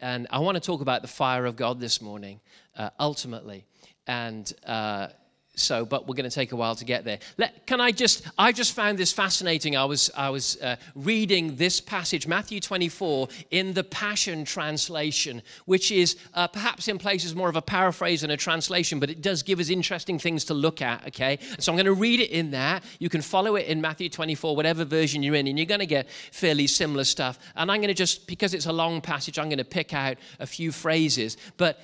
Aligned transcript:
and 0.00 0.26
I 0.30 0.38
want 0.38 0.56
to 0.56 0.60
talk 0.60 0.80
about 0.80 1.02
the 1.02 1.08
fire 1.08 1.44
of 1.46 1.56
God 1.56 1.80
this 1.80 2.00
morning, 2.00 2.40
uh, 2.76 2.90
ultimately. 2.98 3.64
And 4.06 4.52
uh, 4.66 5.08
so, 5.58 5.84
but 5.84 6.06
we're 6.06 6.14
going 6.14 6.28
to 6.28 6.34
take 6.34 6.52
a 6.52 6.56
while 6.56 6.74
to 6.76 6.84
get 6.84 7.04
there. 7.04 7.18
Let, 7.36 7.66
can 7.66 7.80
I 7.80 7.90
just, 7.90 8.26
I 8.38 8.52
just 8.52 8.72
found 8.72 8.98
this 8.98 9.12
fascinating. 9.12 9.76
I 9.76 9.84
was, 9.84 10.10
I 10.16 10.30
was 10.30 10.60
uh, 10.60 10.76
reading 10.94 11.56
this 11.56 11.80
passage, 11.80 12.26
Matthew 12.26 12.60
24, 12.60 13.28
in 13.50 13.74
the 13.74 13.84
Passion 13.84 14.44
Translation, 14.44 15.42
which 15.66 15.90
is 15.90 16.16
uh, 16.34 16.48
perhaps 16.48 16.88
in 16.88 16.98
places 16.98 17.34
more 17.34 17.48
of 17.48 17.56
a 17.56 17.62
paraphrase 17.62 18.20
than 18.20 18.30
a 18.30 18.36
translation, 18.36 19.00
but 19.00 19.10
it 19.10 19.22
does 19.22 19.42
give 19.42 19.60
us 19.60 19.70
interesting 19.70 20.18
things 20.18 20.44
to 20.44 20.54
look 20.54 20.82
at, 20.82 21.06
okay? 21.08 21.38
So 21.58 21.72
I'm 21.72 21.76
going 21.76 21.86
to 21.86 21.92
read 21.94 22.20
it 22.20 22.30
in 22.30 22.50
that. 22.52 22.82
You 22.98 23.08
can 23.08 23.22
follow 23.22 23.56
it 23.56 23.66
in 23.66 23.80
Matthew 23.80 24.08
24, 24.08 24.56
whatever 24.56 24.84
version 24.84 25.22
you're 25.22 25.34
in, 25.34 25.46
and 25.46 25.58
you're 25.58 25.66
going 25.66 25.80
to 25.80 25.86
get 25.86 26.08
fairly 26.32 26.66
similar 26.66 27.04
stuff. 27.04 27.38
And 27.56 27.70
I'm 27.70 27.78
going 27.78 27.88
to 27.88 27.94
just, 27.94 28.26
because 28.26 28.54
it's 28.54 28.66
a 28.66 28.72
long 28.72 29.00
passage, 29.00 29.38
I'm 29.38 29.48
going 29.48 29.58
to 29.58 29.64
pick 29.64 29.94
out 29.94 30.16
a 30.38 30.46
few 30.46 30.72
phrases. 30.72 31.36
But 31.56 31.80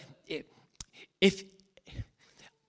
if, 1.20 1.43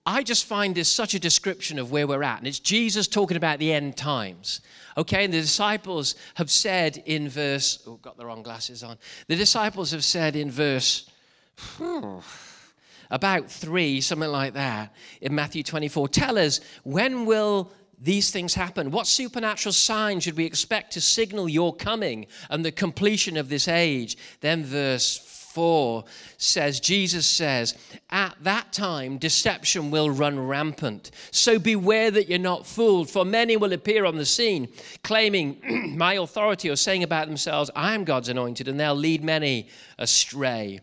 I 0.06 0.22
just 0.22 0.44
find 0.44 0.74
this 0.74 0.88
such 0.88 1.14
a 1.14 1.18
description 1.18 1.80
of 1.80 1.90
where 1.90 2.06
we're 2.06 2.22
at. 2.22 2.38
And 2.38 2.46
it's 2.46 2.60
Jesus 2.60 3.08
talking 3.08 3.36
about 3.36 3.58
the 3.58 3.72
end 3.72 3.96
times. 3.96 4.60
Okay, 4.96 5.24
and 5.24 5.34
the 5.34 5.40
disciples 5.40 6.14
have 6.34 6.50
said 6.50 7.02
in 7.06 7.28
verse, 7.28 7.82
oh, 7.86 7.96
got 7.96 8.16
the 8.16 8.24
wrong 8.24 8.44
glasses 8.44 8.84
on. 8.84 8.98
The 9.26 9.34
disciples 9.34 9.90
have 9.90 10.04
said 10.04 10.36
in 10.36 10.50
verse, 10.50 11.10
about 13.10 13.50
three, 13.50 14.00
something 14.00 14.30
like 14.30 14.54
that, 14.54 14.94
in 15.20 15.34
Matthew 15.34 15.64
24, 15.64 16.08
tell 16.08 16.38
us, 16.38 16.60
when 16.84 17.26
will 17.26 17.72
these 18.00 18.30
things 18.30 18.54
happen? 18.54 18.90
What 18.90 19.06
supernatural 19.06 19.72
sign 19.72 20.20
should 20.20 20.36
we 20.36 20.44
expect 20.44 20.92
to 20.92 21.00
signal 21.00 21.48
your 21.48 21.74
coming 21.74 22.26
and 22.48 22.64
the 22.64 22.72
completion 22.72 23.36
of 23.36 23.48
this 23.48 23.68
age? 23.68 24.16
Then 24.40 24.64
verse 24.64 25.18
4 25.56 26.04
says, 26.36 26.80
Jesus 26.80 27.26
says, 27.26 27.78
At 28.10 28.36
that 28.42 28.74
time 28.74 29.16
deception 29.16 29.90
will 29.90 30.10
run 30.10 30.38
rampant. 30.38 31.10
So 31.30 31.58
beware 31.58 32.10
that 32.10 32.28
you're 32.28 32.38
not 32.38 32.66
fooled, 32.66 33.08
for 33.08 33.24
many 33.24 33.56
will 33.56 33.72
appear 33.72 34.04
on 34.04 34.16
the 34.16 34.26
scene 34.26 34.68
claiming 35.02 35.94
my 35.96 36.14
authority 36.16 36.68
or 36.68 36.76
saying 36.76 37.04
about 37.04 37.26
themselves, 37.26 37.70
I 37.74 37.94
am 37.94 38.04
God's 38.04 38.28
anointed, 38.28 38.68
and 38.68 38.78
they'll 38.78 38.94
lead 38.94 39.24
many 39.24 39.70
astray. 39.98 40.80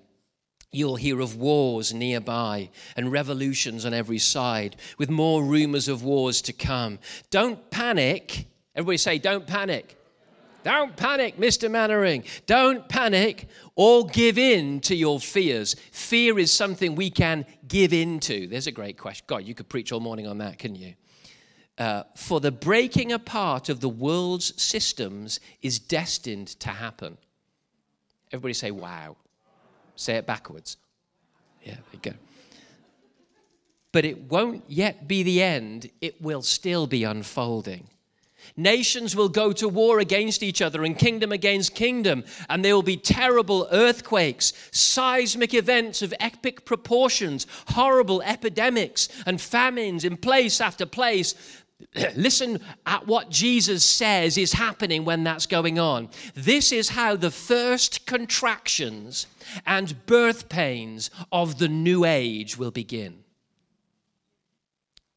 You'll 0.72 0.96
hear 0.96 1.22
of 1.22 1.36
wars 1.36 1.94
nearby 1.94 2.72
and 2.98 3.12
revolutions 3.12 3.86
on 3.86 3.94
every 3.94 4.18
side, 4.18 4.76
with 4.98 5.12
more 5.12 5.44
rumors 5.44 5.88
of 5.88 6.04
wars 6.04 6.42
to 6.42 6.52
come. 6.52 6.98
Don't 7.30 7.70
panic. 7.70 8.48
Everybody 8.76 8.98
say, 8.98 9.20
Don't 9.20 9.46
panic. 9.46 10.03
Don't 10.64 10.96
panic, 10.96 11.38
Mr. 11.38 11.70
Mainwaring. 11.70 12.24
Don't 12.46 12.88
panic 12.88 13.48
or 13.76 14.06
give 14.08 14.38
in 14.38 14.80
to 14.82 14.96
your 14.96 15.20
fears. 15.20 15.76
Fear 15.92 16.40
is 16.40 16.52
something 16.52 16.96
we 16.96 17.10
can 17.10 17.46
give 17.68 17.94
in 17.94 18.20
to. 18.22 18.48
There's 18.48 18.68
a 18.68 18.72
great 18.72 18.98
question. 18.98 19.26
God, 19.28 19.44
you 19.44 19.54
could 19.54 19.70
preach 19.70 19.92
all 19.92 20.00
morning 20.00 20.28
on 20.28 20.38
that, 20.40 20.60
couldn't 20.60 20.78
you? 20.78 20.94
Uh, 21.78 22.04
for 22.16 22.40
the 22.40 22.52
breaking 22.52 23.12
apart 23.12 23.68
of 23.68 23.80
the 23.80 23.90
world's 23.90 24.62
systems 24.62 25.40
is 25.62 25.80
destined 25.80 26.48
to 26.60 26.70
happen. 26.70 27.18
Everybody 28.32 28.54
say, 28.54 28.72
wow. 28.72 29.18
Say 29.96 30.16
it 30.16 30.26
backwards. 30.26 30.78
Yeah, 31.64 31.74
there 31.74 31.84
you 31.92 32.00
go. 32.00 32.14
But 33.92 34.06
it 34.06 34.24
won't 34.24 34.64
yet 34.68 35.08
be 35.08 35.24
the 35.24 35.42
end, 35.42 35.90
it 36.02 36.22
will 36.22 36.42
still 36.42 36.88
be 36.88 37.04
unfolding. 37.04 37.88
Nations 38.56 39.16
will 39.16 39.30
go 39.30 39.52
to 39.54 39.68
war 39.68 40.00
against 40.00 40.44
each 40.44 40.62
other 40.62 40.84
and 40.84 40.98
kingdom 40.98 41.32
against 41.32 41.76
kingdom, 41.76 42.24
and 42.50 42.64
there 42.64 42.76
will 42.76 42.84
be 42.84 42.98
terrible 42.98 43.68
earthquakes, 43.72 44.54
seismic 44.72 45.54
events 45.54 46.02
of 46.02 46.14
epic 46.20 46.66
proportions, 46.66 47.48
horrible 47.70 48.22
epidemics, 48.22 49.10
and 49.26 49.42
famines 49.42 50.04
in 50.04 50.18
place 50.18 50.62
after 50.62 50.86
place. 50.86 51.36
Listen 52.16 52.60
at 52.86 53.08
what 53.08 53.30
Jesus 53.30 53.84
says 53.84 54.38
is 54.38 54.54
happening 54.54 55.06
when 55.06 55.24
that's 55.24 55.46
going 55.46 55.80
on. 55.80 56.10
This 56.34 56.72
is 56.72 56.90
how 56.90 57.16
the 57.16 57.32
first 57.32 58.06
contractions 58.06 59.28
and 59.66 60.06
birth 60.06 60.50
pains 60.50 61.10
of 61.32 61.60
the 61.60 61.68
new 61.68 62.06
age 62.06 62.58
will 62.58 62.72
begin 62.72 63.24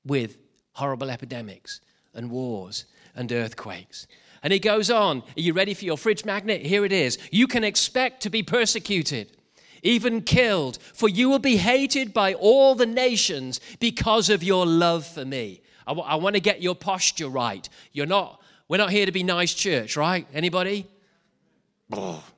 with 0.05 0.39
horrible 0.73 1.11
epidemics 1.11 1.81
and 2.15 2.31
wars 2.31 2.87
and 3.17 3.33
earthquakes. 3.33 4.07
And 4.43 4.53
he 4.53 4.59
goes 4.59 4.91
on, 4.91 5.23
Are 5.37 5.41
you 5.41 5.53
ready 5.53 5.75
for 5.75 5.85
your 5.85 5.99
fridge 5.99 6.25
magnet? 6.25 6.63
Here 6.65 6.85
it 6.85 6.93
is. 6.93 7.19
You 7.33 7.47
can 7.49 7.65
expect 7.65 8.23
to 8.23 8.31
be 8.31 8.43
persecuted, 8.43 9.37
even 9.83 10.23
killed, 10.23 10.79
for 10.95 11.09
you 11.09 11.29
will 11.29 11.41
be 11.41 11.57
hated 11.57 12.13
by 12.13 12.35
all 12.35 12.75
the 12.75 12.87
nations 12.87 13.61
because 13.81 14.31
of 14.31 14.43
your 14.45 14.67
love 14.67 15.07
for 15.07 15.25
me. 15.25 15.63
I, 15.87 15.91
w- 15.91 16.07
I 16.07 16.17
want 16.17 16.35
to 16.35 16.41
get 16.41 16.63
your 16.63 16.75
posture 16.75 17.29
right. 17.29 17.69
You're 17.93 18.07
not, 18.07 18.41
we're 18.69 18.77
not 18.77 18.91
here 18.91 19.07
to 19.07 19.13
be 19.13 19.23
nice 19.23 19.55
church, 19.55 19.97
right? 19.97 20.27
Anybody? 20.33 20.87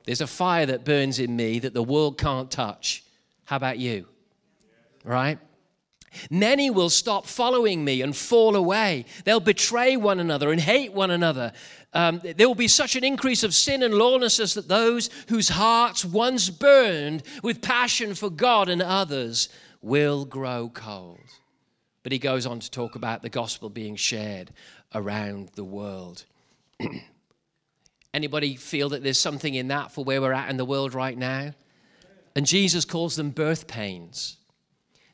There's 0.05 0.21
a 0.21 0.27
fire 0.27 0.65
that 0.67 0.85
burns 0.85 1.19
in 1.19 1.35
me 1.35 1.59
that 1.59 1.73
the 1.73 1.83
world 1.83 2.17
can't 2.17 2.49
touch. 2.49 3.03
How 3.45 3.55
about 3.55 3.79
you? 3.79 4.07
Right? 5.03 5.39
Many 6.29 6.69
will 6.69 6.89
stop 6.89 7.25
following 7.25 7.83
me 7.83 8.01
and 8.01 8.15
fall 8.15 8.55
away. 8.55 9.05
They'll 9.25 9.39
betray 9.39 9.97
one 9.97 10.19
another 10.19 10.51
and 10.51 10.61
hate 10.61 10.93
one 10.93 11.11
another. 11.11 11.53
Um, 11.93 12.21
there 12.23 12.47
will 12.47 12.55
be 12.55 12.67
such 12.67 12.95
an 12.95 13.03
increase 13.03 13.43
of 13.43 13.53
sin 13.53 13.83
and 13.83 13.93
lawlessness 13.93 14.53
that 14.53 14.67
those 14.67 15.09
whose 15.27 15.49
hearts 15.49 16.05
once 16.05 16.49
burned 16.49 17.23
with 17.43 17.61
passion 17.61 18.13
for 18.13 18.29
God 18.29 18.69
and 18.69 18.81
others 18.81 19.49
will 19.81 20.25
grow 20.25 20.69
cold. 20.73 21.19
But 22.03 22.11
he 22.11 22.19
goes 22.19 22.45
on 22.45 22.59
to 22.59 22.71
talk 22.71 22.95
about 22.95 23.21
the 23.21 23.29
gospel 23.29 23.69
being 23.69 23.95
shared 23.95 24.51
around 24.93 25.49
the 25.55 25.63
world. 25.63 26.25
Anybody 28.13 28.55
feel 28.55 28.89
that 28.89 29.03
there's 29.03 29.19
something 29.19 29.53
in 29.53 29.67
that 29.67 29.91
for 29.91 30.03
where 30.03 30.21
we're 30.21 30.33
at 30.33 30.49
in 30.49 30.57
the 30.57 30.65
world 30.65 30.93
right 30.93 31.17
now? 31.17 31.53
And 32.35 32.45
Jesus 32.45 32.85
calls 32.85 33.15
them 33.15 33.31
birth 33.31 33.67
pains. 33.67 34.37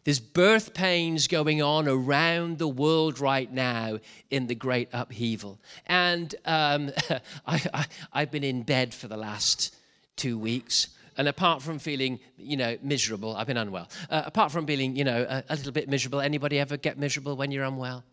There's 0.05 0.19
birth 0.19 0.75
pains 0.75 1.27
going 1.27 1.63
on 1.63 1.87
around 1.87 2.59
the 2.59 2.67
world 2.67 3.19
right 3.19 3.51
now 3.51 3.99
in 4.29 4.45
the 4.45 4.53
great 4.53 4.87
upheaval. 4.93 5.59
And 5.87 6.33
um, 6.45 6.91
I, 7.47 7.87
have 8.13 8.31
been 8.31 8.43
in 8.43 8.61
bed 8.61 8.93
for 8.93 9.07
the 9.07 9.17
last 9.17 9.75
two 10.15 10.37
weeks. 10.37 10.89
And 11.17 11.27
apart 11.27 11.63
from 11.63 11.79
feeling, 11.79 12.19
you 12.37 12.55
know, 12.55 12.77
miserable, 12.83 13.35
I've 13.35 13.47
been 13.47 13.57
unwell. 13.57 13.89
Uh, 14.07 14.21
apart 14.25 14.51
from 14.51 14.67
feeling, 14.67 14.95
you 14.95 15.03
know, 15.03 15.25
a, 15.27 15.43
a 15.49 15.55
little 15.55 15.71
bit 15.71 15.89
miserable, 15.89 16.21
anybody 16.21 16.59
ever 16.59 16.77
get 16.77 16.99
miserable 16.99 17.35
when 17.35 17.51
you're 17.51 17.63
unwell? 17.63 18.03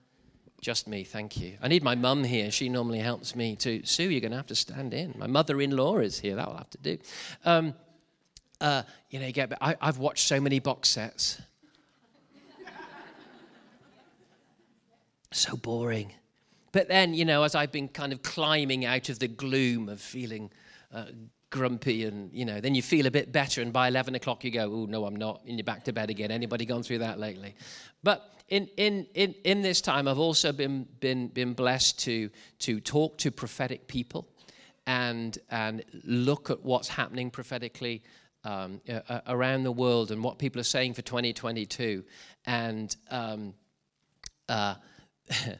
Just 0.62 0.88
me, 0.88 1.04
thank 1.04 1.36
you. 1.36 1.58
I 1.60 1.68
need 1.68 1.82
my 1.82 1.94
mum 1.94 2.24
here. 2.24 2.50
She 2.50 2.70
normally 2.70 3.00
helps 3.00 3.36
me 3.36 3.54
too. 3.54 3.82
Sue, 3.84 4.04
you're 4.04 4.20
going 4.22 4.30
to 4.30 4.36
have 4.38 4.46
to 4.46 4.54
stand 4.54 4.94
in. 4.94 5.14
My 5.18 5.26
mother 5.26 5.60
in 5.60 5.76
law 5.76 5.98
is 5.98 6.18
here. 6.18 6.36
That 6.36 6.48
will 6.48 6.56
have 6.56 6.70
to 6.70 6.78
do. 6.78 6.98
Um, 7.44 7.74
uh, 8.62 8.84
you 9.10 9.18
know, 9.18 9.26
you 9.26 9.32
get, 9.32 9.52
I, 9.60 9.76
I've 9.78 9.98
watched 9.98 10.26
so 10.26 10.40
many 10.40 10.58
box 10.58 10.88
sets. 10.88 11.42
So 15.32 15.56
boring. 15.56 16.12
But 16.72 16.88
then, 16.88 17.12
you 17.14 17.24
know, 17.24 17.42
as 17.42 17.54
I've 17.54 17.72
been 17.72 17.88
kind 17.88 18.12
of 18.12 18.22
climbing 18.22 18.84
out 18.84 19.08
of 19.08 19.18
the 19.18 19.28
gloom 19.28 19.88
of 19.88 20.00
feeling 20.00 20.50
uh, 20.92 21.06
grumpy 21.50 22.04
and, 22.04 22.32
you 22.32 22.44
know, 22.44 22.60
then 22.60 22.74
you 22.74 22.82
feel 22.82 23.06
a 23.06 23.10
bit 23.10 23.30
better 23.30 23.60
and 23.60 23.72
by 23.72 23.88
11 23.88 24.14
o'clock 24.14 24.42
you 24.42 24.50
go, 24.50 24.72
oh, 24.72 24.86
no, 24.86 25.04
I'm 25.04 25.16
not, 25.16 25.42
and 25.46 25.58
you're 25.58 25.64
back 25.64 25.84
to 25.84 25.92
bed 25.92 26.08
again. 26.10 26.30
Anybody 26.30 26.64
gone 26.64 26.82
through 26.82 26.98
that 26.98 27.20
lately? 27.20 27.54
But 28.02 28.32
in, 28.48 28.68
in, 28.76 29.06
in, 29.14 29.34
in 29.44 29.62
this 29.62 29.80
time, 29.80 30.08
I've 30.08 30.18
also 30.18 30.50
been, 30.50 30.86
been, 31.00 31.28
been 31.28 31.52
blessed 31.52 31.98
to, 32.00 32.30
to 32.60 32.80
talk 32.80 33.18
to 33.18 33.30
prophetic 33.30 33.86
people 33.86 34.26
and, 34.86 35.38
and 35.50 35.84
look 36.04 36.50
at 36.50 36.64
what's 36.64 36.88
happening 36.88 37.30
prophetically 37.30 38.02
um, 38.44 38.80
uh, 38.88 39.20
around 39.26 39.62
the 39.62 39.72
world 39.72 40.10
and 40.10 40.24
what 40.24 40.38
people 40.38 40.60
are 40.60 40.64
saying 40.64 40.94
for 40.94 41.02
2022. 41.02 42.02
And 42.46 42.96
um, 43.10 43.54
uh, 44.48 44.74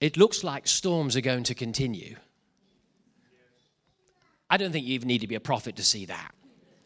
it 0.00 0.16
looks 0.16 0.42
like 0.44 0.66
storms 0.66 1.16
are 1.16 1.20
going 1.20 1.44
to 1.44 1.54
continue. 1.54 2.16
I 4.48 4.56
don't 4.56 4.72
think 4.72 4.86
you 4.86 4.94
even 4.94 5.08
need 5.08 5.20
to 5.20 5.28
be 5.28 5.36
a 5.36 5.40
prophet 5.40 5.76
to 5.76 5.84
see 5.84 6.06
that. 6.06 6.34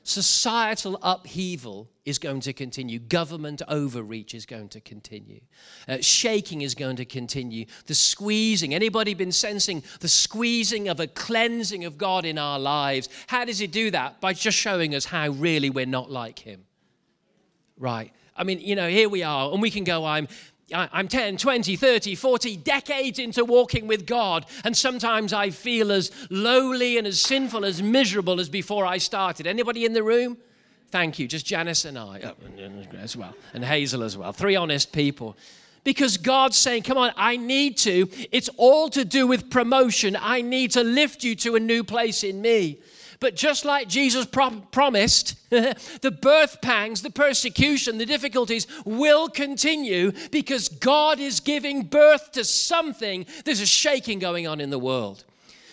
Societal 0.07 0.99
upheaval 1.03 1.89
is 2.05 2.19
going 2.19 2.41
to 2.41 2.53
continue. 2.53 2.99
Government 2.99 3.63
overreach 3.69 4.35
is 4.35 4.45
going 4.45 4.69
to 4.69 4.81
continue. 4.83 5.41
Uh, 5.89 5.97
shaking 6.03 6.61
is 6.61 6.75
going 6.75 6.97
to 6.97 7.07
continue. 7.07 7.65
The 7.87 7.95
squeezing. 7.95 8.75
Anybody 8.75 9.15
been 9.15 9.33
sensing 9.33 9.83
the 10.01 10.09
squeezing 10.09 10.89
of 10.89 11.01
a 11.01 11.07
cleansing 11.07 11.87
of 11.87 11.97
God 11.97 12.27
in 12.27 12.37
our 12.37 12.59
lives? 12.59 13.09
How 13.29 13.47
does 13.47 13.59
He 13.59 13.67
do 13.67 13.91
that? 13.93 14.21
By 14.21 14.35
just 14.35 14.59
showing 14.59 14.95
us 14.95 15.07
how 15.07 15.31
really 15.31 15.71
we're 15.71 15.87
not 15.87 16.11
like 16.11 16.39
Him. 16.39 16.67
Right. 17.79 18.13
I 18.37 18.45
mean, 18.45 18.61
you 18.61 18.75
know, 18.75 18.89
here 18.89 19.09
we 19.09 19.23
are, 19.23 19.53
and 19.53 19.63
we 19.63 19.71
can 19.71 19.85
go, 19.85 20.05
I'm 20.05 20.29
I'm 20.73 21.09
10, 21.09 21.37
20, 21.37 21.77
30, 21.77 22.15
40 22.15 22.57
decades 22.57 23.19
into 23.19 23.45
walking 23.45 23.87
with 23.87 24.07
God, 24.07 24.47
and 24.65 24.75
sometimes 24.75 25.33
I 25.33 25.51
feel 25.51 25.93
as 25.93 26.11
lowly 26.31 26.97
and 26.97 27.07
as 27.07 27.21
sinful, 27.21 27.65
as 27.65 27.83
miserable 27.83 28.41
as 28.41 28.49
before 28.49 28.87
I 28.87 28.99
started. 28.99 29.47
Anybody 29.47 29.85
in 29.85 29.93
the 29.93 30.03
room? 30.03 30.39
Thank 30.91 31.19
you. 31.19 31.29
Just 31.29 31.45
Janice 31.45 31.85
and 31.85 31.99
I 31.99 32.21
oh, 32.25 32.97
as 32.99 33.17
well, 33.17 33.35
and 33.53 33.65
Hazel 33.65 34.03
as 34.03 34.17
well. 34.17 34.33
Three 34.33 34.57
honest 34.57 34.93
people. 34.93 35.37
Because 35.83 36.17
God's 36.17 36.57
saying, 36.57 36.85
Come 36.85 36.97
on, 36.97 37.13
I 37.17 37.37
need 37.37 37.77
to. 37.79 38.09
It's 38.33 38.49
all 38.57 38.89
to 38.91 39.05
do 39.05 39.27
with 39.27 39.51
promotion. 39.51 40.17
I 40.19 40.41
need 40.41 40.71
to 40.73 40.83
lift 40.83 41.23
you 41.25 41.35
to 41.37 41.57
a 41.57 41.61
new 41.61 41.85
place 41.85 42.25
in 42.25 42.41
me. 42.41 42.79
But 43.25 43.37
just 43.37 43.65
like 43.65 43.89
Jesus 43.89 44.27
promised, 44.27 45.37
the 45.49 46.19
birth 46.21 46.61
pangs, 46.61 47.01
the 47.01 47.09
persecution, 47.09 47.97
the 47.97 48.05
difficulties 48.05 48.67
will 48.85 49.31
continue 49.31 50.13
because 50.31 50.69
God 50.69 51.19
is 51.19 51.41
giving 51.41 51.85
birth 51.85 52.33
to 52.33 52.45
something. 52.45 53.25
There's 53.47 53.63
a 53.63 53.67
shaking 53.67 54.19
going 54.19 54.47
on 54.47 54.61
in 54.61 54.69
the 54.69 54.79
world. 54.79 55.25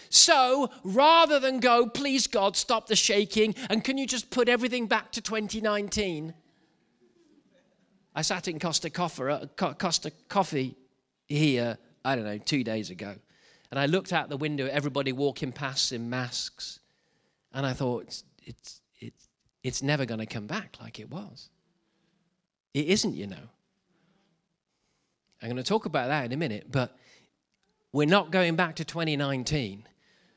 So 0.09 0.71
rather 0.86 1.42
than 1.42 1.59
go, 1.59 1.88
please 1.88 2.25
God, 2.25 2.56
stop 2.56 2.88
the 2.88 2.95
shaking, 2.95 3.53
and 3.69 3.83
can 3.83 3.98
you 3.98 4.07
just 4.07 4.30
put 4.30 4.48
everything 4.48 4.88
back 4.88 5.12
to 5.12 5.21
2019? 5.21 6.33
I 8.15 8.21
sat 8.21 8.48
in 8.48 8.59
Costa 8.59 8.89
Coffee, 8.89 9.24
uh, 9.24 9.74
Costa 9.74 10.13
Coffee 10.30 10.77
here, 11.27 11.77
I 12.06 12.15
don't 12.15 12.24
know, 12.24 12.38
two 12.38 12.63
days 12.63 12.89
ago. 12.89 13.13
And 13.71 13.77
I 13.77 13.88
looked 13.88 14.13
out 14.13 14.30
the 14.30 14.38
window, 14.38 14.68
everybody 14.68 15.12
walking 15.12 15.51
past 15.51 15.92
in 15.92 16.09
masks. 16.09 16.77
And 17.53 17.65
I 17.65 17.74
thought, 17.74 18.03
it's, 18.03 18.24
it's, 18.44 18.81
it's, 19.00 19.27
it's 19.63 19.83
never 19.83 20.06
going 20.06 20.19
to 20.19 20.25
come 20.25 20.48
back 20.48 20.77
like 20.81 21.00
it 21.00 21.09
was. 21.09 21.50
It 22.74 22.88
isn't, 22.88 23.15
you 23.15 23.27
know. 23.27 23.50
I'm 25.42 25.50
going 25.50 25.57
to 25.57 25.63
talk 25.63 25.86
about 25.86 26.07
that 26.07 26.25
in 26.25 26.31
a 26.31 26.38
minute, 26.38 26.68
but 26.71 26.95
we're 27.92 28.07
not 28.07 28.31
going 28.31 28.56
back 28.56 28.75
to 28.75 28.86
2019. 28.86 29.86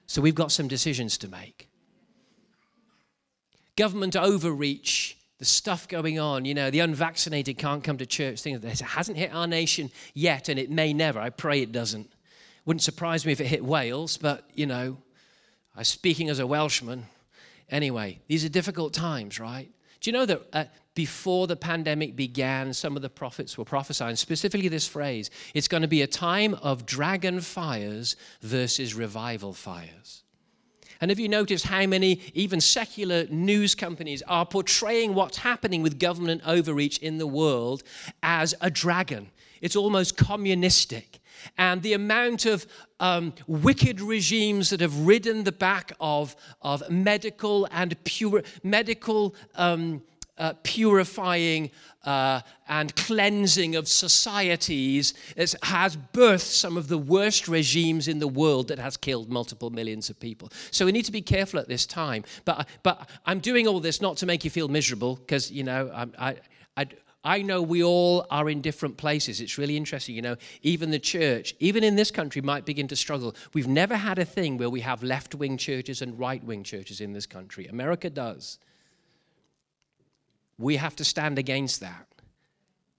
So 0.07 0.21
we've 0.21 0.35
got 0.35 0.51
some 0.51 0.69
decisions 0.69 1.19
to 1.19 1.29
make. 1.29 1.69
Government 3.77 4.17
overreach, 4.17 5.17
the 5.39 5.45
stuff 5.45 5.89
going 5.89 6.19
on, 6.19 6.45
you 6.45 6.55
know, 6.55 6.71
the 6.71 6.81
unvaccinated 6.81 7.59
can't 7.59 7.83
come 7.83 7.99
to 7.99 8.07
church, 8.07 8.41
things 8.41 8.63
like 8.63 8.71
this. 8.71 8.81
It 8.81 8.87
hasn't 8.87 9.19
hit 9.19 9.35
our 9.35 9.47
nation 9.47 9.91
yet, 10.15 10.49
and 10.49 10.59
it 10.59 10.71
may 10.71 10.93
never. 10.93 11.21
I 11.21 11.31
pray 11.31 11.63
it 11.63 11.73
doesn't. 11.73 12.11
Wouldn't 12.65 12.83
surprise 12.83 13.27
me 13.27 13.33
if 13.33 13.41
it 13.41 13.47
hit 13.47 13.65
Wales, 13.65 14.17
but, 14.17 14.49
you 14.55 14.67
know, 14.67 14.99
I'm 15.76 15.85
speaking 15.85 16.31
as 16.31 16.38
a 16.38 16.47
Welshman. 16.47 17.06
Anyway, 17.69 18.21
these 18.29 18.44
are 18.44 18.49
difficult 18.49 18.93
times, 18.93 19.41
right? 19.41 19.71
Do 20.00 20.11
you 20.11 20.12
know 20.12 20.26
that 20.26 20.43
uh, 20.53 20.65
before 20.94 21.47
the 21.47 21.56
pandemic 21.56 22.15
began, 22.15 22.73
some 22.73 22.94
of 22.94 23.03
the 23.03 23.09
prophets 23.09 23.59
were 23.59 23.65
prophesying 23.65 24.17
specifically 24.17 24.69
this 24.69 24.87
phrase 24.87 25.31
it's 25.55 25.69
going 25.69 25.82
to 25.82 25.88
be 25.88 26.03
a 26.03 26.06
time 26.06 26.55
of 26.55 26.87
dragon 26.87 27.41
fires 27.41 28.17
versus 28.43 28.94
revival 28.94 29.53
fires. 29.53 30.23
And 31.00 31.11
have 31.11 31.19
you 31.19 31.29
noticed 31.29 31.67
how 31.67 31.87
many, 31.87 32.20
even 32.35 32.61
secular 32.61 33.27
news 33.27 33.75
companies, 33.75 34.23
are 34.23 34.47
portraying 34.47 35.15
what's 35.15 35.38
happening 35.38 35.82
with 35.82 35.99
government 35.99 36.43
overreach 36.47 36.99
in 36.99 37.19
the 37.19 37.27
world 37.27 37.82
as 38.23 38.55
a 38.61 38.70
dragon? 38.70 39.31
It's 39.61 39.77
almost 39.77 40.17
communistic 40.17 41.19
and 41.57 41.83
the 41.83 41.93
amount 41.93 42.47
of 42.47 42.67
um, 43.01 43.33
wicked 43.47 44.01
regimes 44.01 44.71
that 44.71 44.81
have 44.81 45.07
ridden 45.07 45.45
the 45.45 45.53
back 45.53 45.93
of, 46.01 46.37
of 46.63 46.89
medical 46.91 47.69
and 47.71 48.03
pure 48.05 48.43
medical 48.63 49.35
um, 49.57 50.03
uh, 50.37 50.53
purifying 50.63 51.71
uh, 52.05 52.41
and 52.69 52.95
cleansing 52.97 53.77
of 53.77 53.89
societies 53.89 55.15
has 55.63 55.97
birthed 56.13 56.41
some 56.41 56.77
of 56.77 56.89
the 56.89 56.99
worst 56.99 57.49
regimes 57.49 58.09
in 58.09 58.19
the 58.19 58.29
world 58.29 58.69
that 58.69 58.79
has 58.79 58.97
killed 58.97 59.31
multiple 59.31 59.71
millions 59.71 60.11
of 60.11 60.19
people. 60.19 60.51
So 60.71 60.85
we 60.85 60.93
need 60.93 61.05
to 61.05 61.13
be 61.13 61.23
careful 61.23 61.61
at 61.61 61.69
this 61.69 61.87
time. 61.87 62.25
But, 62.45 62.69
but 62.83 63.09
I'm 63.27 63.39
doing 63.39 63.67
all 63.69 63.81
this 63.81 64.01
not 64.01 64.17
to 64.19 64.27
make 64.27 64.45
you 64.45 64.51
feel 64.51 64.69
miserable 64.69 65.17
because, 65.17 65.51
you 65.51 65.65
know, 65.65 65.91
I, 65.95 66.31
I, 66.31 66.37
I, 66.77 66.87
I 67.25 67.41
know 67.41 67.62
we 67.62 67.82
all 67.82 68.26
are 68.31 68.50
in 68.50 68.61
different 68.61 68.99
places. 68.99 69.41
It's 69.41 69.56
really 69.56 69.79
interesting, 69.79 70.15
you 70.15 70.21
know. 70.21 70.37
Even 70.62 70.91
the 70.91 70.99
church, 70.99 71.55
even 71.59 71.82
in 71.82 71.97
this 71.97 72.11
country, 72.11 72.43
might 72.43 72.67
begin 72.67 72.87
to 72.88 72.97
struggle. 72.97 73.35
We've 73.55 73.67
never 73.67 73.97
had 73.97 74.19
a 74.19 74.26
thing 74.26 74.59
where 74.59 74.69
we 74.69 74.82
have 74.82 75.03
left 75.03 75.35
wing 75.35 75.56
churches 75.56 76.03
and 76.03 76.19
right 76.19 76.44
wing 76.44 76.65
churches 76.65 77.00
in 77.00 77.15
this 77.15 77.25
country. 77.25 77.67
America 77.67 78.11
does. 78.11 78.59
We 80.59 80.76
have 80.76 80.94
to 80.97 81.05
stand 81.05 81.38
against 81.38 81.81
that 81.81 82.06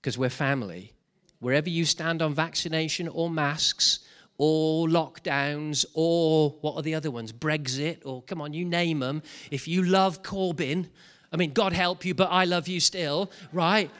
because 0.02 0.18
we're 0.18 0.30
family. 0.30 0.94
Wherever 1.40 1.70
you 1.70 1.86
stand 1.86 2.24
on 2.24 2.34
vaccination 2.34 3.08
or 3.08 3.30
masks 3.30 4.00
or 4.40 4.88
lockdowns 4.88 5.86
or 5.94 6.56
what 6.62 6.76
are 6.76 6.82
the 6.82 6.96
other 6.96 7.12
ones? 7.12 7.32
Brexit 7.32 8.00
or 8.04 8.24
come 8.24 8.42
on, 8.42 8.54
you 8.54 8.66
name 8.66 9.00
them. 9.00 9.22
If 9.52 9.68
you 9.68 9.84
love 9.84 10.24
Corbyn, 10.24 10.90
I 11.32 11.38
mean, 11.38 11.54
God 11.54 11.74
help 11.74 12.06
you, 12.06 12.14
but 12.16 12.30
I 12.32 12.46
love 12.46 12.68
you 12.68 12.80
still, 12.80 13.32
right? 13.52 13.92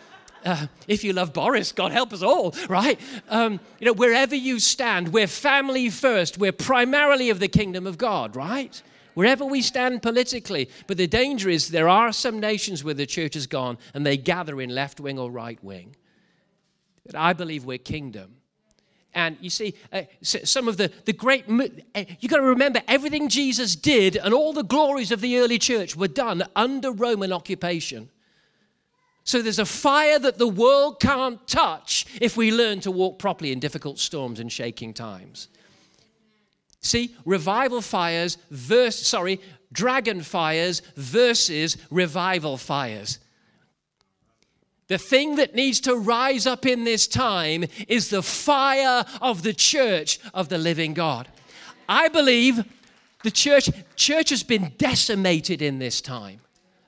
Uh, 0.46 0.68
if 0.88 1.04
you 1.04 1.12
love 1.12 1.34
Boris, 1.34 1.72
God 1.72 1.92
help 1.92 2.14
us 2.14 2.22
all, 2.22 2.54
right? 2.70 3.00
Um, 3.30 3.60
you 3.80 3.88
know, 3.88 3.94
wherever 3.94 4.36
you 4.36 4.60
stand, 4.60 5.12
we're 5.12 5.26
family 5.26 5.90
first. 5.90 6.38
We're 6.38 6.52
primarily 6.52 7.32
of 7.32 7.40
the 7.40 7.48
kingdom 7.48 7.88
of 7.88 7.98
God, 7.98 8.36
right? 8.36 8.82
Wherever 9.16 9.44
we 9.44 9.64
stand 9.64 10.04
politically. 10.04 10.70
But 10.86 10.98
the 10.98 11.08
danger 11.08 11.50
is 11.50 11.70
there 11.70 11.90
are 11.90 12.12
some 12.12 12.40
nations 12.40 12.84
where 12.84 12.94
the 12.94 13.08
church 13.08 13.34
has 13.34 13.48
gone 13.48 13.80
and 13.96 14.06
they 14.06 14.18
gather 14.18 14.62
in 14.62 14.70
left 14.70 15.00
wing 15.00 15.18
or 15.18 15.32
right 15.32 15.62
wing. 15.64 15.96
But 17.08 17.16
I 17.16 17.34
believe 17.34 17.66
we're 17.66 17.80
kingdom. 17.80 18.36
And 19.16 19.38
you 19.40 19.50
see, 19.50 19.76
uh, 19.94 20.04
some 20.22 20.68
of 20.68 20.78
the, 20.78 20.92
the 21.06 21.14
great, 21.14 21.46
uh, 21.50 22.04
you've 22.20 22.30
got 22.30 22.38
to 22.38 22.44
remember 22.44 22.82
everything 22.88 23.30
Jesus 23.30 23.76
did 23.76 24.18
and 24.18 24.34
all 24.34 24.52
the 24.52 24.64
glories 24.64 25.12
of 25.12 25.22
the 25.22 25.38
early 25.38 25.58
church 25.58 25.96
were 25.96 26.10
done 26.10 26.44
under 26.56 26.92
Roman 26.92 27.32
occupation. 27.32 28.10
So 29.26 29.42
there's 29.42 29.60
a 29.60 29.66
fire 29.66 30.20
that 30.20 30.38
the 30.38 30.48
world 30.48 31.00
can't 31.00 31.46
touch 31.48 32.06
if 32.22 32.38
we 32.38 32.52
learn 32.52 32.80
to 32.82 32.92
walk 32.92 33.18
properly 33.18 33.52
in 33.52 33.60
difficult 33.60 33.98
storms 33.98 34.40
and 34.40 34.52
shaking 34.52 34.94
times. 34.94 35.48
See, 36.80 37.16
revival 37.26 37.82
fires 37.82 38.38
versus, 38.52 39.08
sorry, 39.08 39.42
dragon 39.72 40.22
fires 40.22 40.84
versus 40.96 41.76
revival 41.90 42.56
fires. 42.58 43.18
The 44.90 45.00
thing 45.00 45.38
that 45.38 45.56
needs 45.56 45.80
to 45.82 45.96
rise 45.96 46.46
up 46.46 46.68
in 46.68 46.84
this 46.84 47.08
time 47.08 47.66
is 47.88 48.10
the 48.12 48.22
fire 48.22 49.04
of 49.22 49.42
the 49.42 49.54
church 49.54 50.20
of 50.36 50.50
the 50.50 50.60
living 50.60 50.94
God. 50.94 51.28
I 51.90 52.10
believe 52.10 52.64
the 53.24 53.32
church 53.32 53.72
church 53.96 54.30
has 54.30 54.44
been 54.44 54.74
decimated 54.78 55.64
in 55.64 55.80
this 55.80 56.00
time. 56.00 56.42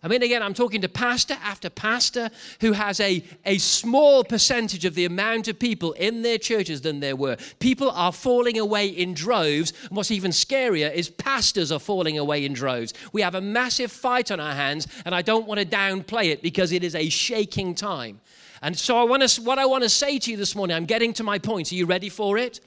I 0.07 0.09
mean, 0.09 0.23
again, 0.23 0.41
I'm 0.41 0.53
talking 0.53 0.79
to 0.83 0.87
pastor 0.87 1.35
after 1.43 1.69
pastor 1.69 2.29
who 2.61 2.71
has 2.71 3.01
a, 3.01 3.21
a 3.45 3.57
small 3.57 4.23
percentage 4.23 4.85
of 4.85 4.95
the 4.95 5.03
amount 5.03 5.49
of 5.49 5.59
people 5.59 5.91
in 5.91 6.21
their 6.21 6.37
churches 6.37 6.79
than 6.79 7.01
there 7.01 7.17
were. 7.17 7.35
People 7.59 7.91
are 7.91 8.13
falling 8.13 8.57
away 8.57 8.87
in 8.87 9.13
droves. 9.13 9.73
And 9.89 9.97
what's 9.97 10.09
even 10.09 10.31
scarier 10.31 10.93
is 10.93 11.09
pastors 11.09 11.73
are 11.73 11.79
falling 11.79 12.17
away 12.17 12.45
in 12.45 12.53
droves. 12.53 12.93
We 13.11 13.21
have 13.21 13.35
a 13.35 13.41
massive 13.41 13.91
fight 13.91 14.31
on 14.31 14.39
our 14.39 14.53
hands, 14.53 14.87
and 15.03 15.13
I 15.13 15.21
don't 15.21 15.45
want 15.45 15.59
to 15.59 15.65
downplay 15.65 16.27
it 16.31 16.41
because 16.41 16.71
it 16.71 16.85
is 16.85 16.95
a 16.95 17.09
shaking 17.09 17.75
time. 17.75 18.21
And 18.61 18.79
so, 18.79 18.97
I 18.97 19.03
want 19.03 19.27
to, 19.27 19.41
what 19.41 19.59
I 19.59 19.65
want 19.65 19.83
to 19.83 19.89
say 19.89 20.19
to 20.19 20.31
you 20.31 20.37
this 20.37 20.55
morning, 20.55 20.77
I'm 20.77 20.85
getting 20.85 21.11
to 21.15 21.23
my 21.23 21.37
point. 21.37 21.69
Are 21.73 21.75
you 21.75 21.85
ready 21.85 22.07
for 22.07 22.37
it? 22.37 22.61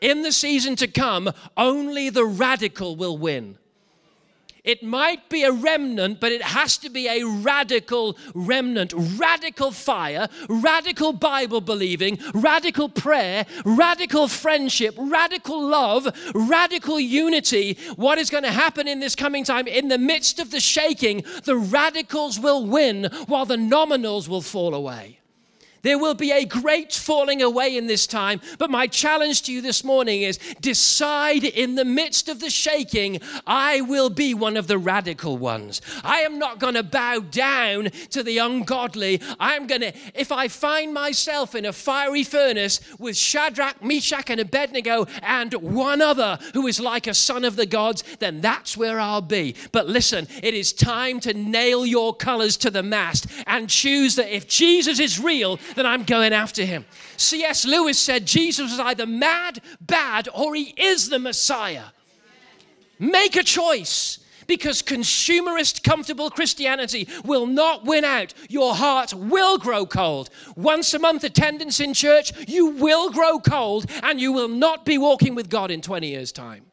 In 0.00 0.22
the 0.22 0.32
season 0.32 0.74
to 0.76 0.86
come, 0.86 1.30
only 1.54 2.08
the 2.08 2.24
radical 2.24 2.96
will 2.96 3.18
win. 3.18 3.58
It 4.68 4.82
might 4.82 5.30
be 5.30 5.44
a 5.44 5.50
remnant, 5.50 6.20
but 6.20 6.30
it 6.30 6.42
has 6.42 6.76
to 6.78 6.90
be 6.90 7.08
a 7.08 7.24
radical 7.24 8.18
remnant. 8.34 8.92
Radical 8.94 9.70
fire, 9.70 10.28
radical 10.46 11.14
Bible 11.14 11.62
believing, 11.62 12.18
radical 12.34 12.90
prayer, 12.90 13.46
radical 13.64 14.28
friendship, 14.28 14.94
radical 14.98 15.66
love, 15.66 16.06
radical 16.34 17.00
unity. 17.00 17.78
What 17.96 18.18
is 18.18 18.28
going 18.28 18.44
to 18.44 18.52
happen 18.52 18.86
in 18.86 19.00
this 19.00 19.14
coming 19.14 19.42
time? 19.42 19.66
In 19.66 19.88
the 19.88 19.96
midst 19.96 20.38
of 20.38 20.50
the 20.50 20.60
shaking, 20.60 21.24
the 21.44 21.56
radicals 21.56 22.38
will 22.38 22.66
win 22.66 23.08
while 23.26 23.46
the 23.46 23.56
nominals 23.56 24.28
will 24.28 24.42
fall 24.42 24.74
away. 24.74 25.17
There 25.88 25.96
will 25.96 26.12
be 26.12 26.32
a 26.32 26.44
great 26.44 26.92
falling 26.92 27.40
away 27.40 27.74
in 27.74 27.86
this 27.86 28.06
time. 28.06 28.42
But 28.58 28.68
my 28.68 28.86
challenge 28.86 29.40
to 29.44 29.52
you 29.54 29.62
this 29.62 29.82
morning 29.82 30.20
is 30.20 30.38
decide 30.60 31.44
in 31.44 31.76
the 31.76 31.84
midst 31.86 32.28
of 32.28 32.40
the 32.40 32.50
shaking, 32.50 33.22
I 33.46 33.80
will 33.80 34.10
be 34.10 34.34
one 34.34 34.58
of 34.58 34.66
the 34.66 34.76
radical 34.76 35.38
ones. 35.38 35.80
I 36.04 36.20
am 36.20 36.38
not 36.38 36.58
going 36.58 36.74
to 36.74 36.82
bow 36.82 37.20
down 37.20 37.84
to 38.10 38.22
the 38.22 38.36
ungodly. 38.36 39.22
I'm 39.40 39.66
going 39.66 39.80
to, 39.80 39.94
if 40.14 40.30
I 40.30 40.48
find 40.48 40.92
myself 40.92 41.54
in 41.54 41.64
a 41.64 41.72
fiery 41.72 42.22
furnace 42.22 42.82
with 42.98 43.16
Shadrach, 43.16 43.82
Meshach, 43.82 44.28
and 44.28 44.40
Abednego 44.40 45.06
and 45.22 45.54
one 45.54 46.02
other 46.02 46.38
who 46.52 46.66
is 46.66 46.78
like 46.78 47.06
a 47.06 47.14
son 47.14 47.46
of 47.46 47.56
the 47.56 47.64
gods, 47.64 48.04
then 48.18 48.42
that's 48.42 48.76
where 48.76 49.00
I'll 49.00 49.22
be. 49.22 49.54
But 49.72 49.88
listen, 49.88 50.28
it 50.42 50.52
is 50.52 50.74
time 50.74 51.18
to 51.20 51.32
nail 51.32 51.86
your 51.86 52.14
colors 52.14 52.58
to 52.58 52.70
the 52.70 52.82
mast 52.82 53.26
and 53.46 53.70
choose 53.70 54.16
that 54.16 54.36
if 54.36 54.46
Jesus 54.46 55.00
is 55.00 55.18
real, 55.18 55.58
then 55.78 55.86
I'm 55.86 56.04
going 56.04 56.32
after 56.32 56.64
him. 56.64 56.84
C.S. 57.16 57.64
Lewis 57.64 57.98
said 57.98 58.26
Jesus 58.26 58.70
was 58.70 58.80
either 58.80 59.06
mad, 59.06 59.60
bad, 59.80 60.28
or 60.34 60.54
he 60.54 60.74
is 60.76 61.08
the 61.08 61.18
Messiah. 61.18 61.84
Make 62.98 63.36
a 63.36 63.44
choice 63.44 64.18
because 64.48 64.82
consumerist, 64.82 65.84
comfortable 65.84 66.30
Christianity 66.30 67.08
will 67.24 67.46
not 67.46 67.84
win 67.84 68.04
out. 68.04 68.34
Your 68.48 68.74
heart 68.74 69.14
will 69.14 69.58
grow 69.58 69.86
cold. 69.86 70.30
Once 70.56 70.92
a 70.94 70.98
month 70.98 71.22
attendance 71.22 71.78
in 71.78 71.94
church, 71.94 72.32
you 72.48 72.68
will 72.68 73.10
grow 73.10 73.38
cold 73.38 73.86
and 74.02 74.20
you 74.20 74.32
will 74.32 74.48
not 74.48 74.84
be 74.84 74.98
walking 74.98 75.36
with 75.36 75.48
God 75.48 75.70
in 75.70 75.80
20 75.80 76.08
years' 76.08 76.32
time. 76.32 76.67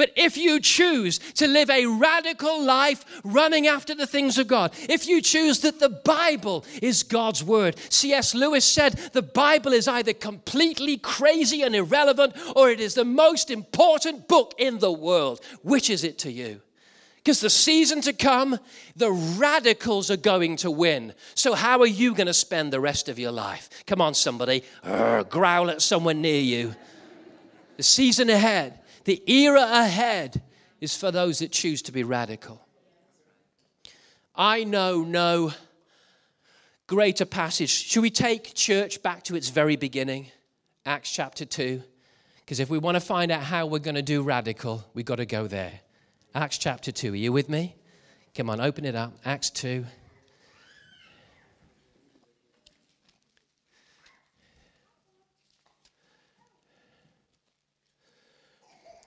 But 0.00 0.12
if 0.16 0.38
you 0.38 0.60
choose 0.60 1.18
to 1.34 1.46
live 1.46 1.68
a 1.68 1.84
radical 1.84 2.64
life 2.64 3.04
running 3.22 3.66
after 3.66 3.94
the 3.94 4.06
things 4.06 4.38
of 4.38 4.46
God, 4.46 4.72
if 4.88 5.06
you 5.06 5.20
choose 5.20 5.60
that 5.60 5.78
the 5.78 5.90
Bible 5.90 6.64
is 6.80 7.02
God's 7.02 7.44
word, 7.44 7.76
C.S. 7.90 8.34
Lewis 8.34 8.64
said 8.64 8.94
the 9.12 9.20
Bible 9.20 9.74
is 9.74 9.86
either 9.86 10.14
completely 10.14 10.96
crazy 10.96 11.60
and 11.60 11.76
irrelevant 11.76 12.34
or 12.56 12.70
it 12.70 12.80
is 12.80 12.94
the 12.94 13.04
most 13.04 13.50
important 13.50 14.26
book 14.26 14.54
in 14.56 14.78
the 14.78 14.90
world. 14.90 15.44
Which 15.62 15.90
is 15.90 16.02
it 16.02 16.16
to 16.20 16.32
you? 16.32 16.62
Because 17.16 17.40
the 17.40 17.50
season 17.50 18.00
to 18.00 18.14
come, 18.14 18.58
the 18.96 19.12
radicals 19.12 20.10
are 20.10 20.16
going 20.16 20.56
to 20.56 20.70
win. 20.70 21.12
So, 21.34 21.52
how 21.52 21.78
are 21.80 21.86
you 21.86 22.14
going 22.14 22.26
to 22.26 22.32
spend 22.32 22.72
the 22.72 22.80
rest 22.80 23.10
of 23.10 23.18
your 23.18 23.32
life? 23.32 23.68
Come 23.84 24.00
on, 24.00 24.14
somebody, 24.14 24.64
growl 25.28 25.68
at 25.68 25.82
someone 25.82 26.22
near 26.22 26.40
you. 26.40 26.74
The 27.76 27.82
season 27.82 28.30
ahead, 28.30 28.79
the 29.04 29.22
era 29.30 29.62
ahead 29.62 30.42
is 30.80 30.96
for 30.96 31.10
those 31.10 31.40
that 31.40 31.52
choose 31.52 31.82
to 31.82 31.92
be 31.92 32.04
radical. 32.04 32.66
I 34.34 34.64
know 34.64 35.02
no 35.02 35.52
greater 36.86 37.24
passage. 37.24 37.70
Should 37.70 38.02
we 38.02 38.10
take 38.10 38.54
church 38.54 39.02
back 39.02 39.22
to 39.24 39.36
its 39.36 39.48
very 39.50 39.76
beginning? 39.76 40.26
Acts 40.86 41.12
chapter 41.12 41.44
2. 41.44 41.82
Because 42.38 42.58
if 42.58 42.68
we 42.68 42.78
want 42.78 42.96
to 42.96 43.00
find 43.00 43.30
out 43.30 43.42
how 43.42 43.66
we're 43.66 43.78
going 43.78 43.94
to 43.94 44.02
do 44.02 44.22
radical, 44.22 44.84
we've 44.94 45.04
got 45.04 45.16
to 45.16 45.26
go 45.26 45.46
there. 45.46 45.80
Acts 46.34 46.58
chapter 46.58 46.90
2. 46.90 47.12
Are 47.12 47.16
you 47.16 47.32
with 47.32 47.48
me? 47.48 47.76
Come 48.34 48.50
on, 48.50 48.60
open 48.60 48.84
it 48.84 48.94
up. 48.94 49.12
Acts 49.24 49.50
2. 49.50 49.84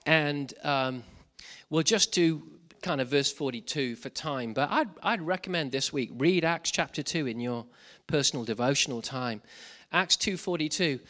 And 0.06 0.52
um, 0.62 1.02
we'll 1.70 1.82
just 1.82 2.12
do 2.12 2.42
kind 2.82 3.00
of 3.00 3.08
verse 3.08 3.32
42 3.32 3.96
for 3.96 4.10
time, 4.10 4.52
but 4.52 4.70
I'd, 4.70 4.88
I'd 5.02 5.22
recommend 5.22 5.72
this 5.72 5.92
week 5.92 6.10
read 6.18 6.44
Acts 6.44 6.70
chapter 6.70 7.02
2 7.02 7.26
in 7.26 7.40
your 7.40 7.64
personal 8.06 8.44
devotional 8.44 9.00
time. 9.00 9.40
Acts 9.90 10.16
2:42 10.16 11.00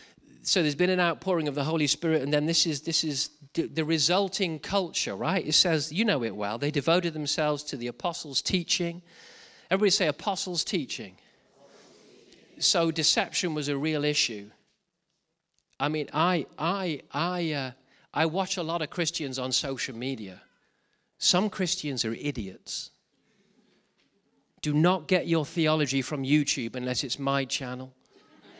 so 0.46 0.60
there's 0.60 0.74
been 0.74 0.90
an 0.90 1.00
outpouring 1.00 1.48
of 1.48 1.54
the 1.54 1.64
Holy 1.64 1.86
Spirit, 1.86 2.22
and 2.22 2.32
then 2.32 2.44
this 2.46 2.66
is 2.66 2.82
this 2.82 3.02
is 3.02 3.30
the 3.54 3.84
resulting 3.84 4.58
culture, 4.58 5.14
right? 5.14 5.46
It 5.46 5.54
says, 5.54 5.92
you 5.92 6.04
know 6.04 6.24
it 6.24 6.34
well. 6.34 6.58
They 6.58 6.70
devoted 6.70 7.14
themselves 7.14 7.62
to 7.64 7.76
the 7.76 7.86
apostles' 7.86 8.42
teaching. 8.42 9.00
Everybody 9.70 9.90
say 9.90 10.06
apostles' 10.08 10.64
teaching. 10.64 11.16
So 12.58 12.90
deception 12.90 13.54
was 13.54 13.68
a 13.68 13.76
real 13.76 14.04
issue. 14.04 14.50
I 15.80 15.88
mean, 15.88 16.08
I 16.12 16.46
I 16.58 17.00
I 17.12 17.52
uh, 17.52 17.70
I 18.14 18.26
watch 18.26 18.56
a 18.56 18.62
lot 18.62 18.80
of 18.80 18.90
Christians 18.90 19.40
on 19.40 19.50
social 19.50 19.94
media. 19.94 20.40
Some 21.18 21.50
Christians 21.50 22.04
are 22.04 22.14
idiots. 22.14 22.90
Do 24.62 24.72
not 24.72 25.08
get 25.08 25.26
your 25.26 25.44
theology 25.44 26.00
from 26.00 26.22
YouTube 26.22 26.76
unless 26.76 27.02
it's 27.02 27.18
my 27.18 27.44
channel. 27.44 27.92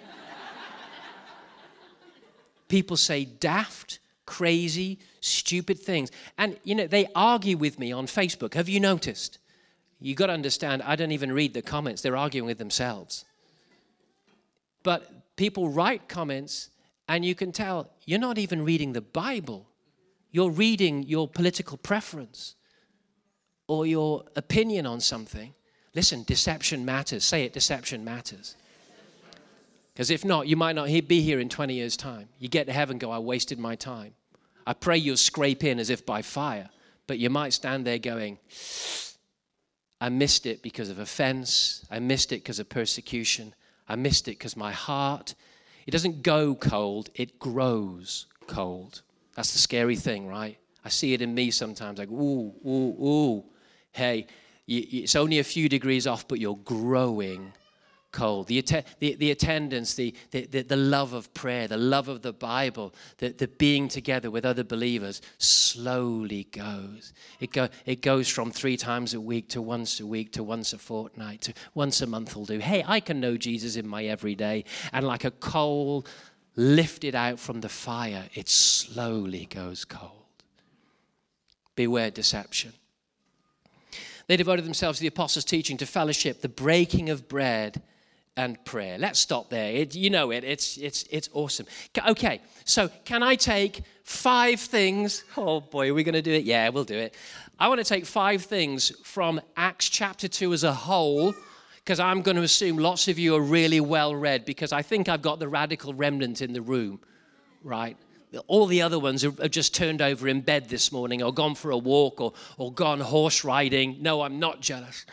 People 2.69 2.97
say 2.97 3.25
daft, 3.25 4.01
crazy, 4.27 4.99
stupid 5.21 5.79
things. 5.79 6.11
And, 6.37 6.59
you 6.65 6.75
know, 6.75 6.89
they 6.89 7.07
argue 7.15 7.57
with 7.57 7.79
me 7.79 7.93
on 7.93 8.07
Facebook. 8.07 8.55
Have 8.55 8.69
you 8.69 8.81
noticed? 8.81 9.39
You've 10.01 10.19
got 10.19 10.27
to 10.27 10.33
understand, 10.33 10.83
I 10.83 10.97
don't 10.97 11.13
even 11.13 11.33
read 11.33 11.55
the 11.55 11.63
comments, 11.63 12.03
they're 12.03 12.17
arguing 12.17 12.47
with 12.47 12.59
themselves. 12.59 13.25
But 14.83 15.37
people 15.37 15.69
write 15.69 16.09
comments, 16.09 16.71
and 17.09 17.25
you 17.25 17.35
can 17.35 17.53
tell 17.53 17.91
you're 18.05 18.19
not 18.19 18.39
even 18.39 18.65
reading 18.65 18.93
the 18.93 19.01
Bible. 19.01 19.69
You're 20.31 20.51
reading 20.51 21.05
your 21.05 21.29
political 21.29 21.77
preference 21.77 22.57
or 23.69 23.87
your 23.87 24.25
opinion 24.37 24.87
on 24.87 25.01
something. 25.01 25.55
Listen, 25.95 26.25
deception 26.25 26.85
matters. 26.85 27.25
Say 27.25 27.45
it, 27.45 27.53
deception 27.53 28.05
matters. 28.05 28.57
Because 29.93 30.11
if 30.11 30.25
not, 30.25 30.49
you 30.49 30.57
might 30.57 30.75
not 30.75 30.87
be 31.07 31.21
here 31.21 31.39
in 31.39 31.49
20 31.49 31.75
years' 31.75 31.97
time. 31.97 32.29
You 32.41 32.49
get 32.49 32.67
to 32.67 32.73
heaven, 32.73 32.99
go, 32.99 33.13
I 33.13 33.21
wasted 33.21 33.61
my 33.61 33.77
time. 33.77 34.15
I 34.67 34.73
pray 34.73 34.97
you'll 34.97 35.17
scrape 35.17 35.63
in 35.63 35.79
as 35.79 35.89
if 35.89 36.05
by 36.05 36.23
fire, 36.23 36.69
but 37.07 37.19
you 37.19 37.31
might 37.31 37.53
stand 37.53 37.87
there 37.87 37.99
going, 37.99 38.39
I 40.01 40.09
missed 40.09 40.47
it 40.47 40.63
because 40.63 40.89
of 40.89 40.99
offense. 40.99 41.87
I 41.91 42.01
missed 42.01 42.33
it 42.33 42.43
because 42.43 42.59
of 42.59 42.69
persecution. 42.69 43.55
I 43.89 43.95
missed 43.95 44.27
it 44.27 44.33
because 44.33 44.57
my 44.57 44.73
heart, 44.73 45.35
it 45.87 45.91
doesn't 45.91 46.23
go 46.23 46.55
cold, 46.55 47.11
it 47.15 47.39
grows 47.39 48.27
cold. 48.47 49.03
That's 49.35 49.53
the 49.53 49.59
scary 49.59 49.97
thing, 49.97 50.27
right? 50.29 50.59
I 50.85 50.89
see 50.89 51.15
it 51.15 51.23
in 51.23 51.35
me 51.35 51.51
sometimes, 51.51 51.99
like, 51.99 52.11
ooh, 52.11 52.55
ooh, 52.67 52.97
ooh. 53.05 53.45
Hey, 53.93 54.27
it's 54.67 55.15
only 55.15 55.39
a 55.39 55.45
few 55.45 55.69
degrees 55.69 56.07
off, 56.07 56.27
but 56.29 56.41
you're 56.41 56.57
growing 56.57 57.53
cold. 58.15 58.47
The, 58.47 58.63
the, 59.01 59.15
the 59.17 59.31
attendance, 59.31 59.95
the, 59.95 60.15
the, 60.31 60.47
the, 60.47 60.77
love 60.77 61.13
of 61.13 61.35
prayer, 61.35 61.69
the 61.69 61.77
love 61.77 62.09
of 62.09 62.23
the 62.23 62.33
Bible, 62.33 62.95
the, 63.19 63.31
the 63.31 63.49
being 63.49 63.89
together 63.89 64.31
with 64.31 64.47
other 64.47 64.65
believers 64.65 65.21
slowly 65.39 66.45
goes. 66.45 67.13
It, 67.41 67.53
go, 67.53 67.69
it 67.85 68.01
goes 68.01 68.29
from 68.29 68.51
three 68.51 68.79
times 68.79 69.13
a 69.13 69.21
week 69.21 69.49
to 69.51 69.61
once 69.61 70.01
a 70.01 70.07
week 70.07 70.33
to 70.33 70.43
once 70.43 70.73
a 70.73 70.79
fortnight 70.79 71.43
to 71.43 71.53
once 71.75 72.01
a 72.01 72.07
month 72.07 72.35
will 72.35 72.47
do. 72.47 72.59
Hey, 72.59 72.85
I 72.87 73.01
can 73.01 73.21
know 73.21 73.37
Jesus 73.37 73.77
in 73.77 73.87
my 73.87 74.05
everyday. 74.05 74.65
And 74.93 75.07
like 75.07 75.25
a 75.25 75.33
coal 75.33 76.07
lifted 76.57 77.15
out 77.15 77.41
from 77.41 77.61
the 77.61 77.69
fire, 77.69 78.29
it 78.35 78.49
slowly 78.49 79.47
goes 79.47 79.85
cold. 79.85 80.13
Beware 81.75 82.13
deception. 82.13 82.73
They 84.29 84.37
devoted 84.37 84.65
themselves 84.65 84.99
to 84.99 85.03
the 85.03 85.09
apostles' 85.09 85.45
teaching, 85.45 85.77
to 85.79 85.87
fellowship, 85.87 86.41
the 86.41 86.49
breaking 86.49 87.11
of 87.11 87.29
bread, 87.29 87.83
and 88.37 88.63
prayer. 88.65 88.99
Let's 88.99 89.19
stop 89.19 89.51
there. 89.51 89.71
It, 89.73 89.95
you 89.95 90.11
know 90.11 90.31
it. 90.31 90.45
It's 90.45 90.77
it's 90.77 91.05
it's 91.11 91.29
awesome. 91.33 91.67
Okay, 92.09 92.41
so 92.65 92.91
can 93.05 93.23
I 93.23 93.37
take 93.37 93.83
five 94.03 94.61
things? 94.61 95.25
Oh 95.37 95.61
boy, 95.61 95.91
are 95.91 95.95
we 95.95 96.03
going 96.03 96.15
to 96.15 96.23
do 96.23 96.33
it? 96.33 96.45
Yeah, 96.45 96.69
we'll 96.71 96.85
do 96.85 96.99
it. 96.99 97.15
I 97.59 97.69
want 97.69 97.79
to 97.79 97.85
take 97.85 98.07
five 98.07 98.45
things 98.45 98.91
from 99.05 99.41
Acts 99.57 99.89
chapter 99.89 100.29
two 100.29 100.53
as 100.53 100.65
a 100.65 100.73
whole. 100.73 101.35
Because 101.77 102.01
I'm 102.01 102.23
going 102.23 102.39
to 102.39 102.43
assume 102.43 102.79
lots 102.79 103.09
of 103.09 103.19
you 103.19 103.37
are 103.37 103.43
really 103.43 103.79
well 103.79 104.17
read 104.17 104.47
because 104.47 104.73
I 104.73 104.81
think 104.81 105.07
I've 105.07 105.21
got 105.21 105.39
the 105.39 105.49
radical 105.49 105.93
remnant 105.93 106.41
in 106.41 106.55
the 106.55 106.63
room, 106.63 106.99
right? 107.63 107.99
All 108.47 108.65
the 108.65 108.81
other 108.81 108.99
ones 108.99 109.21
have 109.21 109.51
just 109.51 109.75
turned 109.75 110.01
over 110.01 110.27
in 110.27 110.41
bed 110.41 110.71
this 110.71 110.91
morning 110.91 111.23
or 111.23 111.31
gone 111.31 111.55
for 111.55 111.71
a 111.71 111.77
walk 111.77 112.23
or, 112.23 112.33
or 112.57 112.73
gone 112.73 113.01
horse 113.01 113.45
riding. 113.45 113.99
No, 114.01 114.23
I'm 114.23 114.39
not 114.39 114.63
jealous 114.63 115.05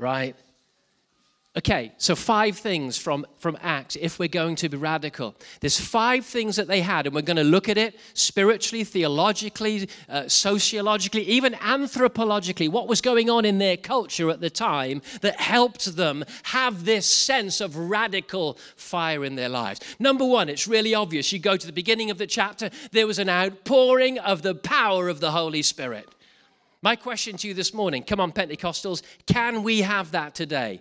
right? 0.00 0.34
Okay, 1.56 1.90
so 1.98 2.14
five 2.14 2.56
things 2.56 2.96
from, 2.96 3.26
from 3.38 3.58
Acts 3.60 3.96
if 4.00 4.20
we're 4.20 4.28
going 4.28 4.54
to 4.54 4.68
be 4.68 4.76
radical. 4.76 5.34
There's 5.60 5.80
five 5.80 6.24
things 6.24 6.54
that 6.54 6.68
they 6.68 6.80
had, 6.80 7.06
and 7.06 7.14
we're 7.14 7.22
going 7.22 7.38
to 7.38 7.42
look 7.42 7.68
at 7.68 7.76
it 7.76 7.98
spiritually, 8.14 8.84
theologically, 8.84 9.88
uh, 10.08 10.28
sociologically, 10.28 11.22
even 11.22 11.54
anthropologically, 11.54 12.70
what 12.70 12.86
was 12.86 13.00
going 13.00 13.28
on 13.28 13.44
in 13.44 13.58
their 13.58 13.76
culture 13.76 14.30
at 14.30 14.40
the 14.40 14.48
time 14.48 15.02
that 15.22 15.40
helped 15.40 15.96
them 15.96 16.24
have 16.44 16.84
this 16.84 17.04
sense 17.04 17.60
of 17.60 17.76
radical 17.76 18.56
fire 18.76 19.24
in 19.24 19.34
their 19.34 19.48
lives. 19.48 19.80
Number 19.98 20.24
one, 20.24 20.48
it's 20.48 20.68
really 20.68 20.94
obvious. 20.94 21.32
You 21.32 21.40
go 21.40 21.56
to 21.56 21.66
the 21.66 21.72
beginning 21.72 22.12
of 22.12 22.18
the 22.18 22.28
chapter, 22.28 22.70
there 22.92 23.08
was 23.08 23.18
an 23.18 23.28
outpouring 23.28 24.20
of 24.20 24.42
the 24.42 24.54
power 24.54 25.08
of 25.08 25.18
the 25.18 25.32
Holy 25.32 25.62
Spirit. 25.62 26.08
My 26.82 26.96
question 26.96 27.36
to 27.38 27.48
you 27.48 27.54
this 27.54 27.74
morning 27.74 28.02
come 28.02 28.20
on, 28.20 28.32
Pentecostals, 28.32 29.02
can 29.26 29.62
we 29.62 29.82
have 29.82 30.12
that 30.12 30.34
today? 30.34 30.80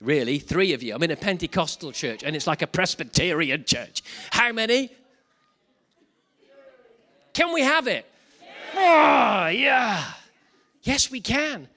Really, 0.00 0.38
three 0.38 0.72
of 0.72 0.82
you. 0.82 0.94
I'm 0.94 1.02
in 1.02 1.12
a 1.12 1.16
Pentecostal 1.16 1.92
church 1.92 2.22
and 2.24 2.34
it's 2.34 2.46
like 2.46 2.60
a 2.60 2.66
Presbyterian 2.66 3.64
church. 3.64 4.02
How 4.30 4.52
many? 4.52 4.90
Can 7.32 7.52
we 7.54 7.62
have 7.62 7.86
it? 7.86 8.04
Oh, 8.74 9.46
yeah. 9.46 10.04
Yes, 10.82 11.10
we 11.10 11.20
can. 11.20 11.68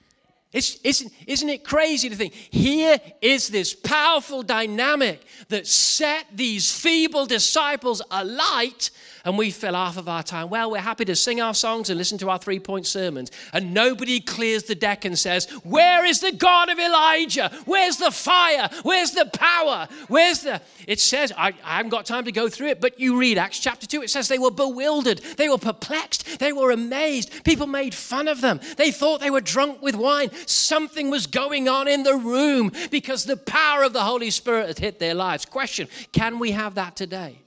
It's, 0.52 0.80
isn't, 0.84 1.12
isn't 1.28 1.50
it 1.50 1.64
crazy 1.64 2.10
to 2.10 2.16
think 2.16 2.34
here 2.34 2.98
is 3.22 3.50
this 3.50 3.74
powerful 3.74 4.42
dynamic 4.42 5.22
that 5.50 5.68
set 5.68 6.26
these 6.34 6.72
feeble 6.72 7.26
disciples 7.26 8.02
alight 8.10 8.90
and 9.26 9.38
we 9.38 9.50
fill 9.50 9.74
half 9.74 9.98
of 9.98 10.08
our 10.08 10.24
time. 10.24 10.50
Well, 10.50 10.72
we're 10.72 10.80
happy 10.80 11.04
to 11.06 11.16
sing 11.16 11.42
our 11.42 11.54
songs 11.54 11.90
and 11.90 11.98
listen 11.98 12.18
to 12.20 12.30
our 12.30 12.38
three 12.38 12.60
point 12.60 12.86
sermons. 12.86 13.32
And 13.52 13.74
nobody 13.74 14.20
clears 14.20 14.64
the 14.64 14.76
deck 14.76 15.04
and 15.04 15.18
says, 15.18 15.48
Where 15.64 16.06
is 16.06 16.22
the 16.22 16.32
God 16.32 16.70
of 16.70 16.80
Elijah? 16.80 17.52
Where's 17.66 17.98
the 17.98 18.12
fire? 18.12 18.70
Where's 18.84 19.12
the 19.12 19.26
power? 19.26 19.88
Where's 20.08 20.42
the. 20.42 20.62
It 20.88 21.00
says, 21.00 21.34
I, 21.36 21.54
I 21.64 21.78
haven't 21.78 21.90
got 21.90 22.06
time 22.06 22.26
to 22.26 22.32
go 22.32 22.48
through 22.48 22.68
it, 22.68 22.80
but 22.80 23.00
you 23.00 23.18
read 23.18 23.38
Acts 23.38 23.60
chapter 23.60 23.88
2. 23.88 24.04
It 24.04 24.10
says 24.10 24.28
they 24.28 24.38
were 24.38 24.52
bewildered, 24.52 25.20
they 25.38 25.50
were 25.50 25.58
perplexed, 25.58 26.40
they 26.40 26.54
were 26.54 26.72
amazed. 26.72 27.44
People 27.44 27.68
made 27.68 27.96
fun 27.96 28.28
of 28.28 28.42
them. 28.42 28.60
They 28.78 28.92
thought 28.92 29.22
they 29.22 29.32
were 29.32 29.42
drunk 29.42 29.82
with 29.82 29.96
wine. 29.96 30.30
Something 30.46 31.10
was 31.10 31.26
going 31.26 31.68
on 31.68 31.88
in 31.88 32.04
the 32.04 32.16
room 32.16 32.72
because 32.92 33.26
the 33.26 33.38
power 33.38 33.84
of 33.84 33.94
the 33.94 34.04
Holy 34.04 34.30
Spirit 34.30 34.68
had 34.68 34.80
hit 34.80 35.00
their 35.00 35.16
lives. 35.16 35.46
Question 35.46 35.88
Can 36.12 36.38
we 36.38 36.52
have 36.52 36.76
that 36.76 36.96
today? 36.96 37.40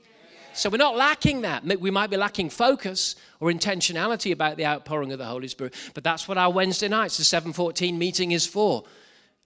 So 0.58 0.68
we're 0.70 0.78
not 0.78 0.96
lacking 0.96 1.42
that. 1.42 1.64
We 1.64 1.92
might 1.92 2.10
be 2.10 2.16
lacking 2.16 2.50
focus 2.50 3.14
or 3.38 3.48
intentionality 3.48 4.32
about 4.32 4.56
the 4.56 4.66
outpouring 4.66 5.12
of 5.12 5.18
the 5.20 5.24
Holy 5.24 5.46
Spirit, 5.46 5.72
but 5.94 6.02
that's 6.02 6.26
what 6.26 6.36
our 6.36 6.50
Wednesday 6.50 6.88
nights, 6.88 7.16
the 7.16 7.22
714 7.22 7.96
meeting 7.96 8.32
is 8.32 8.44
for. 8.44 8.82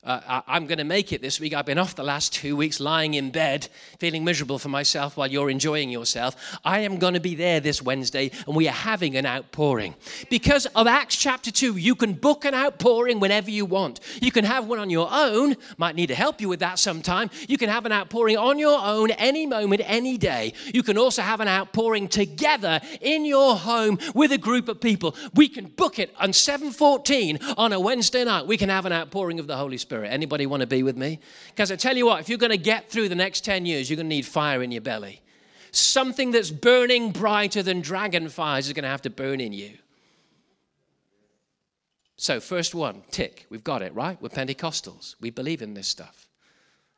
Uh, 0.05 0.43
I, 0.49 0.57
am 0.57 0.67
going 0.67 0.79
to 0.79 0.85
make 0.85 1.13
it 1.13 1.23
this 1.23 1.39
week. 1.39 1.55
I've 1.55 1.65
been 1.65 1.79
off 1.79 1.95
the 1.95 2.03
last 2.03 2.33
two 2.33 2.57
weeks 2.57 2.81
lying 2.81 3.15
in 3.15 3.31
bed, 3.31 3.69
feeling 4.01 4.25
miserable 4.25 4.59
for 4.59 4.69
myself 4.69 5.17
while 5.17 5.29
you're 5.29 5.49
enjoying 5.49 5.91
yourself. 5.91 6.59
I 6.65 6.81
am 6.81 6.99
going 6.99 7.15
to 7.15 7.21
be 7.21 7.37
there 7.37 7.61
this 7.61 7.81
Wednesday, 7.81 8.33
and 8.49 8.57
we 8.57 8.67
are 8.67 8.73
having 8.73 9.17
an 9.17 9.27
outpouring. 9.27 9.95
Because 10.29 10.67
of 10.67 10.89
Acts 10.89 11.15
chapter 11.15 11.53
2, 11.53 11.77
you 11.77 11.95
can 11.95 12.15
book 12.15 12.45
an 12.45 12.53
outpouring 12.53 13.21
whenever 13.21 13.49
you 13.49 13.65
want. 13.65 14.01
You 14.21 14.33
can 14.33 14.45
have 14.45 14.67
one 14.67 14.81
on 14.81 14.91
your 14.91 15.07
own, 15.09 15.55
might 15.77 15.95
need 15.95 16.09
to 16.09 16.17
help 16.17 16.41
you 16.41 16.49
with 16.49 16.59
that 16.59 16.81
sometime. 16.81 17.31
You 17.47 17.57
can 17.57 17.69
have 17.69 17.87
an 17.87 17.93
outpouring 17.93 18.37
on 18.37 18.59
your 18.59 18.81
own 18.83 19.13
any 19.13 19.47
moment, 19.47 19.83
any 19.85 20.19
day. 20.19 20.53
You 20.75 20.83
can 20.83 20.99
also 20.99 21.23
have 21.23 21.39
an 21.39 21.47
outpouring 21.47 22.09
together 22.09 22.81
in 23.01 23.25
your 23.25 23.55
home 23.55 24.01
with 24.17 24.33
a 24.33 24.39
group 24.39 24.69
of 24.69 24.81
people. 24.81 25.15
We 25.35 25.47
can 25.47 25.67
book 25.67 26.01
it 26.01 26.13
on 26.19 26.33
714 26.33 27.39
on 27.57 27.73
a 27.73 27.79
Wednesday 27.79 28.25
night. 28.25 28.49
We 28.49 28.57
can 28.57 28.69
have 28.69 28.85
an 28.85 28.93
outpouring 28.93 29.39
of 29.39 29.47
the 29.47 29.57
Holy 29.57 29.79
Spirit. 29.79 29.92
Spirit. 29.93 30.09
Anybody 30.09 30.47
want 30.47 30.63
to 30.63 30.67
be 30.67 30.83
with 30.83 30.97
me? 30.97 31.21
Because 31.49 31.71
I 31.71 31.77
tell 31.77 31.95
you 31.95 32.07
what, 32.07 32.21
if 32.21 32.31
you're 32.31 32.39
going 32.39 32.51
to 32.51 32.57
get 32.57 32.89
through 32.89 33.11
the 33.11 33.15
next 33.15 33.45
10 33.45 33.67
years, 33.67 33.91
you're 33.91 33.99
going 33.99 34.09
to 34.09 34.17
need 34.17 34.25
fire 34.25 34.63
in 34.63 34.73
your 34.73 34.81
belly. 34.81 35.21
Something 35.71 36.31
that's 36.31 36.51
burning 36.51 37.13
brighter 37.13 37.63
than 37.63 37.83
dragon 37.83 38.31
fires 38.31 38.69
is 38.69 38.73
going 38.73 38.85
to 38.85 38.89
have 38.89 39.03
to 39.03 39.11
burn 39.11 39.39
in 39.39 39.53
you. 39.53 39.77
So, 42.17 42.41
first 42.41 42.75
one, 42.75 43.03
tick. 43.11 43.45
We've 43.51 43.63
got 43.63 43.83
it, 43.83 43.95
right? 43.95 44.17
We're 44.23 44.31
Pentecostals. 44.31 45.15
We 45.21 45.29
believe 45.29 45.61
in 45.61 45.75
this 45.75 45.89
stuff. 45.89 46.27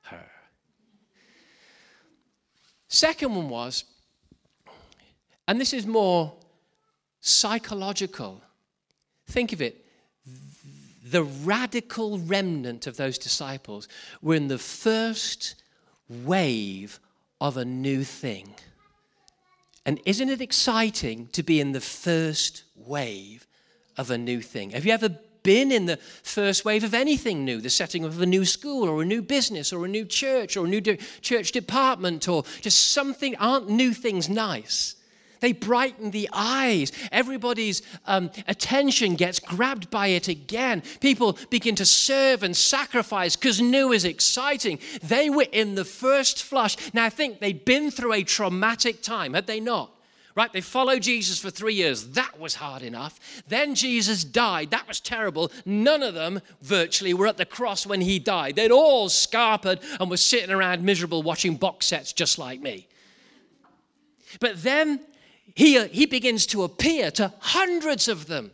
Her. 0.03 0.31
Second 2.87 3.35
one 3.35 3.49
was, 3.49 3.83
and 5.49 5.61
this 5.61 5.73
is 5.73 5.85
more 5.85 6.33
psychological. 7.21 8.41
Think 9.27 9.53
of 9.53 9.61
it 9.61 9.84
the 11.05 11.23
radical 11.23 12.19
remnant 12.19 12.87
of 12.87 12.97
those 12.97 13.19
disciples 13.19 13.89
were 14.23 14.35
in 14.35 14.49
the 14.49 14.59
first 14.59 15.55
wave 16.09 16.99
of 17.41 17.57
a 17.59 17.65
new 17.65 18.03
thing. 18.03 18.55
And 19.85 20.01
isn't 20.07 20.31
it 20.31 20.41
exciting 20.41 21.29
to 21.33 21.43
be 21.43 21.61
in 21.61 21.73
the 21.73 21.81
first 21.81 22.65
wave 22.75 23.47
of 23.99 24.11
a 24.11 24.17
new 24.17 24.41
thing? 24.41 24.71
Have 24.71 24.87
you 24.87 24.93
ever 24.93 25.11
been 25.43 25.71
in 25.71 25.85
the 25.85 25.99
first 26.23 26.65
wave 26.65 26.83
of 26.83 26.95
anything 26.95 27.45
new, 27.45 27.61
the 27.61 27.69
setting 27.69 28.03
of 28.03 28.19
a 28.23 28.27
new 28.27 28.47
school 28.47 28.89
or 28.89 29.03
a 29.03 29.05
new 29.05 29.21
business 29.21 29.75
or 29.75 29.85
a 29.85 29.89
new 29.89 30.07
church 30.07 30.57
or 30.57 30.65
a 30.65 30.69
new 30.69 30.81
de- 30.81 30.97
church 31.21 31.53
department 31.53 32.27
or 32.29 32.45
just 32.63 32.93
something? 32.93 33.37
Aren't 33.37 33.69
new 33.69 33.93
things 33.93 34.31
nice? 34.31 34.97
They 35.45 35.53
brighten 35.53 36.11
the 36.11 36.31
eyes. 36.33 36.91
Everybody's 37.13 37.83
um, 38.07 38.31
attention 38.49 39.15
gets 39.15 39.39
grabbed 39.39 39.91
by 39.91 40.07
it 40.07 40.27
again. 40.27 40.83
People 41.01 41.37
begin 41.51 41.75
to 41.75 41.85
serve 41.85 42.43
and 42.43 42.57
sacrifice 42.57 43.37
because 43.37 43.61
new 43.61 43.93
is 43.93 44.07
exciting. 44.07 44.79
They 45.03 45.29
were 45.29 45.47
in 45.53 45.75
the 45.75 45.85
first 45.85 46.43
flush. 46.43 46.79
Now, 46.95 47.05
I 47.05 47.11
think 47.11 47.41
they'd 47.41 47.63
been 47.63 47.91
through 47.91 48.15
a 48.15 48.23
traumatic 48.23 49.03
time, 49.03 49.35
had 49.35 49.47
they 49.47 49.61
not? 49.61 49.91
right? 50.35 50.51
They 50.51 50.63
followed 50.63 51.03
Jesus 51.03 51.39
for 51.39 51.51
three 51.51 51.75
years. 51.75 52.09
That 52.13 52.41
was 52.41 52.55
hard 52.55 52.83
enough. 52.83 53.43
Then 53.47 53.75
Jesus 53.75 54.25
died. 54.25 54.71
That 54.71 54.89
was 54.89 54.99
terrible. 54.99 55.53
None 55.67 56.03
of 56.03 56.15
them 56.15 56.41
virtually 56.63 57.13
were 57.13 57.27
at 57.27 57.37
the 57.37 57.45
cross 57.45 57.87
when 57.87 58.01
he 58.01 58.19
died. 58.19 58.57
They'd 58.57 58.73
all 58.73 59.11
scarpered 59.11 59.81
and 60.01 60.09
were 60.09 60.17
sitting 60.17 60.51
around 60.51 60.83
miserable 60.83 61.23
watching 61.23 61.57
box 61.57 61.85
sets 61.85 62.15
just 62.15 62.39
like 62.39 62.63
me. 62.63 62.89
But 64.41 64.63
then 64.63 65.01
he, 65.55 65.87
he 65.89 66.07
begins 66.07 66.47
to 66.47 66.65
appear 66.65 67.11
to 67.13 67.33
hundreds 67.39 68.09
of 68.09 68.27
them. 68.27 68.51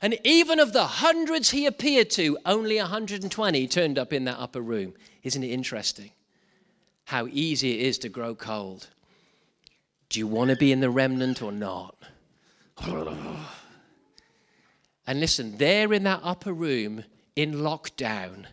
And 0.00 0.18
even 0.24 0.58
of 0.58 0.72
the 0.72 0.84
hundreds 0.84 1.50
he 1.50 1.66
appeared 1.66 2.10
to, 2.10 2.36
only 2.44 2.78
120 2.78 3.68
turned 3.68 3.98
up 3.98 4.12
in 4.12 4.24
that 4.24 4.38
upper 4.38 4.60
room. 4.60 4.94
Isn't 5.22 5.44
it 5.44 5.50
interesting? 5.50 6.10
How 7.04 7.28
easy 7.30 7.78
it 7.78 7.86
is 7.86 7.98
to 7.98 8.08
grow 8.08 8.34
cold. 8.34 8.88
Do 10.08 10.18
you 10.18 10.26
want 10.26 10.50
to 10.50 10.56
be 10.56 10.72
in 10.72 10.80
the 10.80 10.90
remnant 10.90 11.42
or 11.42 11.52
not? 11.52 11.96
And 15.04 15.18
listen, 15.18 15.56
there 15.56 15.92
in 15.92 16.04
that 16.04 16.20
upper 16.22 16.52
room 16.52 17.02
in 17.34 17.54
lockdown, 17.54 18.46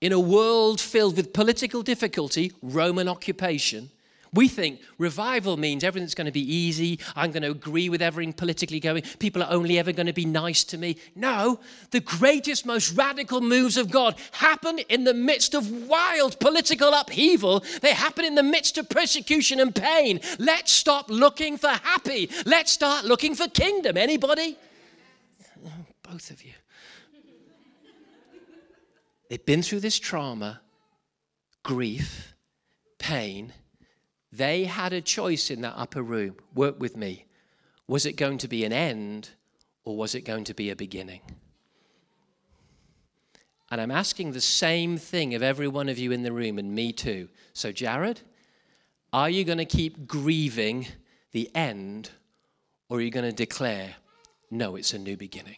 in 0.00 0.12
a 0.12 0.18
world 0.18 0.80
filled 0.80 1.16
with 1.16 1.32
political 1.32 1.82
difficulty, 1.82 2.52
Roman 2.60 3.08
occupation, 3.08 3.90
we 4.32 4.48
think 4.48 4.80
revival 4.98 5.56
means 5.56 5.84
everything's 5.84 6.14
going 6.14 6.26
to 6.26 6.32
be 6.32 6.54
easy. 6.54 6.98
I'm 7.14 7.30
going 7.30 7.42
to 7.42 7.50
agree 7.50 7.88
with 7.88 8.02
everything 8.02 8.32
politically 8.32 8.80
going. 8.80 9.02
People 9.18 9.42
are 9.42 9.50
only 9.50 9.78
ever 9.78 9.92
going 9.92 10.06
to 10.06 10.12
be 10.12 10.24
nice 10.24 10.64
to 10.64 10.78
me. 10.78 10.96
No, 11.14 11.60
the 11.90 12.00
greatest, 12.00 12.66
most 12.66 12.96
radical 12.96 13.40
moves 13.40 13.76
of 13.76 13.90
God 13.90 14.16
happen 14.32 14.78
in 14.88 15.04
the 15.04 15.14
midst 15.14 15.54
of 15.54 15.70
wild 15.88 16.38
political 16.40 16.92
upheaval. 16.92 17.64
They 17.82 17.92
happen 17.92 18.24
in 18.24 18.34
the 18.34 18.42
midst 18.42 18.78
of 18.78 18.88
persecution 18.88 19.60
and 19.60 19.74
pain. 19.74 20.20
Let's 20.38 20.72
stop 20.72 21.10
looking 21.10 21.56
for 21.56 21.68
happy. 21.68 22.30
Let's 22.44 22.72
start 22.72 23.04
looking 23.04 23.34
for 23.34 23.48
kingdom. 23.48 23.96
Anybody? 23.96 24.56
Both 26.02 26.30
of 26.30 26.44
you. 26.44 26.52
They've 29.28 29.44
been 29.44 29.62
through 29.62 29.80
this 29.80 29.98
trauma, 29.98 30.60
grief, 31.64 32.34
pain 32.98 33.52
they 34.36 34.64
had 34.64 34.92
a 34.92 35.00
choice 35.00 35.50
in 35.50 35.62
that 35.62 35.74
upper 35.76 36.02
room. 36.02 36.36
Work 36.54 36.80
with 36.80 36.96
me. 36.96 37.26
Was 37.88 38.06
it 38.06 38.16
going 38.16 38.38
to 38.38 38.48
be 38.48 38.64
an 38.64 38.72
end 38.72 39.30
or 39.84 39.96
was 39.96 40.14
it 40.14 40.22
going 40.22 40.44
to 40.44 40.54
be 40.54 40.70
a 40.70 40.76
beginning? 40.76 41.20
And 43.70 43.80
I'm 43.80 43.90
asking 43.90 44.32
the 44.32 44.40
same 44.40 44.96
thing 44.96 45.34
of 45.34 45.42
every 45.42 45.68
one 45.68 45.88
of 45.88 45.98
you 45.98 46.12
in 46.12 46.22
the 46.22 46.32
room 46.32 46.58
and 46.58 46.74
me 46.74 46.92
too. 46.92 47.28
So, 47.52 47.72
Jarrod, 47.72 48.18
are 49.12 49.30
you 49.30 49.44
going 49.44 49.58
to 49.58 49.64
keep 49.64 50.06
grieving 50.06 50.86
the 51.32 51.50
end 51.54 52.10
or 52.88 52.98
are 52.98 53.00
you 53.00 53.10
going 53.10 53.28
to 53.28 53.34
declare, 53.34 53.96
no, 54.50 54.76
it's 54.76 54.92
a 54.92 54.98
new 54.98 55.16
beginning? 55.16 55.56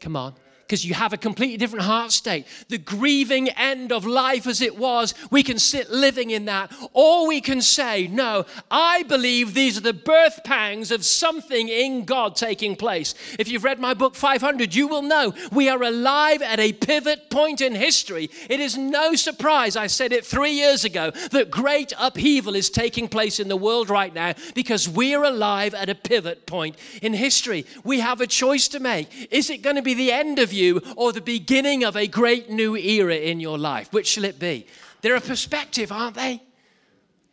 Come 0.00 0.16
on 0.16 0.34
because 0.66 0.84
you 0.84 0.94
have 0.94 1.12
a 1.12 1.16
completely 1.16 1.56
different 1.56 1.84
heart 1.84 2.10
state. 2.10 2.44
The 2.68 2.78
grieving 2.78 3.48
end 3.50 3.92
of 3.92 4.04
life 4.04 4.46
as 4.46 4.60
it 4.60 4.76
was, 4.76 5.14
we 5.30 5.44
can 5.44 5.58
sit 5.58 5.90
living 5.90 6.30
in 6.30 6.46
that. 6.46 6.72
Or 6.92 7.28
we 7.28 7.40
can 7.40 7.62
say, 7.62 8.08
No, 8.08 8.46
I 8.70 9.04
believe 9.04 9.54
these 9.54 9.78
are 9.78 9.82
the 9.82 9.92
birth 9.92 10.40
pangs 10.44 10.90
of 10.90 11.04
something 11.04 11.68
in 11.68 12.04
God 12.04 12.34
taking 12.34 12.74
place. 12.74 13.14
If 13.38 13.48
you've 13.48 13.64
read 13.64 13.78
my 13.78 13.94
book 13.94 14.16
500, 14.16 14.74
you 14.74 14.88
will 14.88 15.02
know 15.02 15.34
we 15.52 15.68
are 15.68 15.82
alive 15.82 16.42
at 16.42 16.58
a 16.58 16.72
pivot 16.72 17.30
point 17.30 17.60
in 17.60 17.74
history. 17.74 18.28
It 18.50 18.58
is 18.58 18.76
no 18.76 19.14
surprise, 19.14 19.76
I 19.76 19.86
said 19.86 20.12
it 20.12 20.26
three 20.26 20.52
years 20.52 20.84
ago, 20.84 21.12
that 21.30 21.50
great 21.50 21.92
upheaval 21.98 22.56
is 22.56 22.70
taking 22.70 23.08
place 23.08 23.38
in 23.38 23.48
the 23.48 23.56
world 23.56 23.88
right 23.88 24.12
now 24.12 24.34
because 24.54 24.88
we're 24.88 25.22
alive 25.22 25.74
at 25.74 25.88
a 25.88 25.94
pivot 25.94 26.46
point 26.46 26.76
in 27.02 27.12
history. 27.12 27.66
We 27.84 28.00
have 28.00 28.20
a 28.20 28.26
choice 28.26 28.66
to 28.68 28.80
make. 28.80 29.28
Is 29.30 29.48
it 29.50 29.62
going 29.62 29.76
to 29.76 29.82
be 29.82 29.94
the 29.94 30.12
end 30.12 30.38
of 30.40 30.52
or 30.96 31.12
the 31.12 31.20
beginning 31.20 31.84
of 31.84 31.96
a 31.96 32.06
great 32.06 32.50
new 32.50 32.76
era 32.76 33.16
in 33.16 33.40
your 33.40 33.58
life? 33.58 33.92
Which 33.92 34.06
shall 34.06 34.24
it 34.24 34.38
be? 34.38 34.66
They're 35.02 35.16
a 35.16 35.20
perspective, 35.20 35.92
aren't 35.92 36.16
they? 36.16 36.42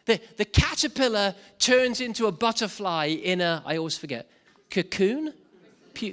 The, 0.06 0.20
the 0.38 0.46
caterpillar 0.46 1.36
turns 1.60 2.02
into 2.02 2.28
a 2.28 2.32
butterfly 2.32 3.06
in 3.08 3.42
a, 3.42 3.64
I 3.66 3.78
always 3.78 3.98
forget, 3.98 4.30
cocoon? 4.70 5.34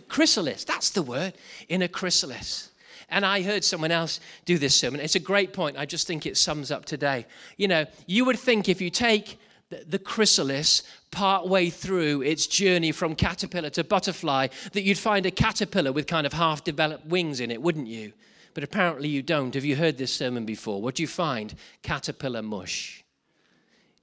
Chrysalis, 0.09 0.65
that's 0.65 0.91
the 0.91 1.03
word, 1.03 1.35
in 1.69 1.83
a 1.83 1.89
chrysalis. 1.89 2.71
And 3.09 3.27
I 3.27 3.43
heard 3.43 3.65
someone 3.65 3.91
else 3.91 4.21
do 4.45 4.59
this 4.59 4.77
sermon. 4.77 5.01
It's 5.01 5.17
a 5.17 5.21
great 5.21 5.53
point. 5.53 5.77
I 5.77 5.87
just 5.87 6.07
think 6.07 6.27
it 6.27 6.37
sums 6.37 6.71
up 6.71 6.85
today. 6.85 7.27
You 7.57 7.67
know, 7.67 7.87
you 8.07 8.25
would 8.25 8.39
think 8.39 8.69
if 8.69 8.81
you 8.81 8.91
take 8.91 9.41
the, 9.71 9.85
the 9.89 9.99
chrysalis 9.99 10.83
partway 11.11 11.71
through 11.71 12.23
its 12.23 12.47
journey 12.47 12.93
from 12.93 13.15
caterpillar 13.15 13.71
to 13.71 13.85
butterfly 13.85 14.49
that 14.73 14.83
you'd 14.83 14.99
find 14.99 15.27
a 15.27 15.31
caterpillar 15.31 15.93
with 15.93 16.07
kind 16.07 16.27
of 16.27 16.33
half 16.33 16.63
developed 16.65 17.07
wings 17.07 17.41
in 17.41 17.51
it, 17.51 17.61
wouldn't 17.61 17.89
you? 17.89 18.13
But 18.55 18.65
apparently 18.65 19.09
you 19.09 19.23
don't. 19.23 19.55
Have 19.55 19.65
you 19.65 19.77
heard 19.77 19.99
this 19.99 20.15
sermon 20.15 20.45
before? 20.45 20.81
What 20.83 20.97
do 20.97 21.03
you 21.03 21.09
find? 21.09 21.55
Caterpillar 21.83 22.43
mush. 22.43 23.05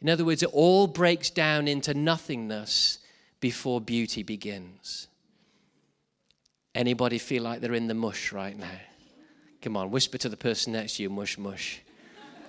In 0.02 0.10
other 0.10 0.26
words, 0.26 0.44
it 0.44 0.50
all 0.54 0.88
breaks 0.88 1.30
down 1.30 1.68
into 1.68 1.94
nothingness 1.94 3.00
before 3.40 3.82
beauty 3.82 4.24
begins. 4.24 5.08
Anybody 6.76 7.18
feel 7.18 7.44
like 7.44 7.62
they're 7.62 7.74
in 7.74 7.88
the 7.88 7.94
mush 7.94 8.32
right 8.32 8.58
now? 8.58 8.80
Come 9.62 9.76
on, 9.76 9.90
whisper 9.90 10.18
to 10.20 10.30
the 10.30 10.38
person 10.38 10.74
next 10.74 10.98
to 10.98 11.04
you, 11.04 11.10
mush, 11.10 11.38
mush. 11.38 11.82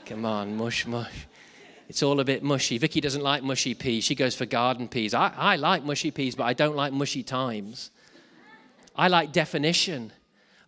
Come 0.04 0.24
on, 0.24 0.56
mush, 0.56 0.86
mush. 0.86 1.26
It's 1.88 2.02
all 2.02 2.20
a 2.20 2.24
bit 2.24 2.42
mushy. 2.42 2.76
Vicky 2.76 3.00
doesn't 3.00 3.22
like 3.22 3.42
mushy 3.42 3.74
peas. 3.74 4.04
She 4.04 4.14
goes 4.14 4.34
for 4.34 4.44
garden 4.44 4.88
peas. 4.88 5.14
I, 5.14 5.32
I 5.34 5.56
like 5.56 5.84
mushy 5.84 6.10
peas, 6.10 6.34
but 6.34 6.44
I 6.44 6.52
don't 6.52 6.76
like 6.76 6.92
mushy 6.92 7.22
times. 7.22 7.90
I 8.94 9.08
like 9.08 9.32
definition. 9.32 10.12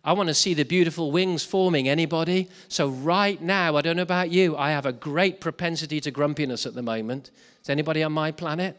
I 0.03 0.13
want 0.13 0.29
to 0.29 0.33
see 0.33 0.55
the 0.55 0.63
beautiful 0.63 1.11
wings 1.11 1.45
forming. 1.45 1.87
Anybody? 1.87 2.49
So, 2.69 2.89
right 2.89 3.39
now, 3.39 3.75
I 3.75 3.81
don't 3.81 3.97
know 3.97 4.01
about 4.01 4.31
you, 4.31 4.57
I 4.57 4.71
have 4.71 4.87
a 4.87 4.93
great 4.93 5.39
propensity 5.39 6.01
to 6.01 6.09
grumpiness 6.09 6.65
at 6.65 6.73
the 6.73 6.81
moment. 6.81 7.29
Is 7.61 7.69
anybody 7.69 8.01
on 8.01 8.11
my 8.11 8.31
planet? 8.31 8.77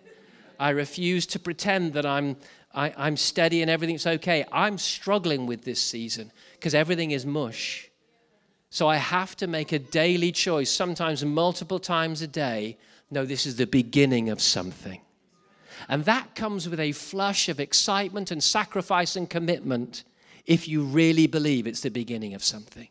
I 0.59 0.71
refuse 0.71 1.27
to 1.27 1.39
pretend 1.39 1.93
that 1.93 2.05
I'm, 2.05 2.37
I, 2.75 2.89
am 2.89 2.95
i 2.97 3.07
am 3.07 3.17
steady 3.17 3.63
and 3.63 3.71
everything's 3.71 4.07
okay. 4.07 4.45
I'm 4.51 4.79
struggling 4.79 5.47
with 5.47 5.65
this 5.65 5.81
season 5.81 6.33
because 6.55 6.75
everything 6.75 7.13
is 7.13 7.25
mush. 7.25 7.89
So, 8.75 8.89
I 8.89 8.97
have 8.97 9.37
to 9.37 9.47
make 9.47 9.71
a 9.73 9.79
daily 9.79 10.33
choice, 10.33 10.71
sometimes 10.71 11.23
multiple 11.23 11.79
times 11.79 12.23
a 12.23 12.27
day. 12.27 12.79
No, 13.11 13.27
this 13.27 13.45
is 13.45 13.57
the 13.57 13.67
beginning 13.67 14.31
of 14.31 14.41
something. 14.41 15.03
And 15.91 16.07
that 16.07 16.35
comes 16.35 16.71
with 16.71 16.81
a 16.81 16.93
flush 16.93 17.51
of 17.51 17.61
excitement 17.61 18.31
and 18.31 18.43
sacrifice 18.43 19.15
and 19.15 19.29
commitment 19.29 20.05
if 20.47 20.67
you 20.69 20.85
really 20.85 21.27
believe 21.27 21.67
it's 21.67 21.83
the 21.83 21.91
beginning 21.91 22.33
of 22.33 22.43
something. 22.43 22.89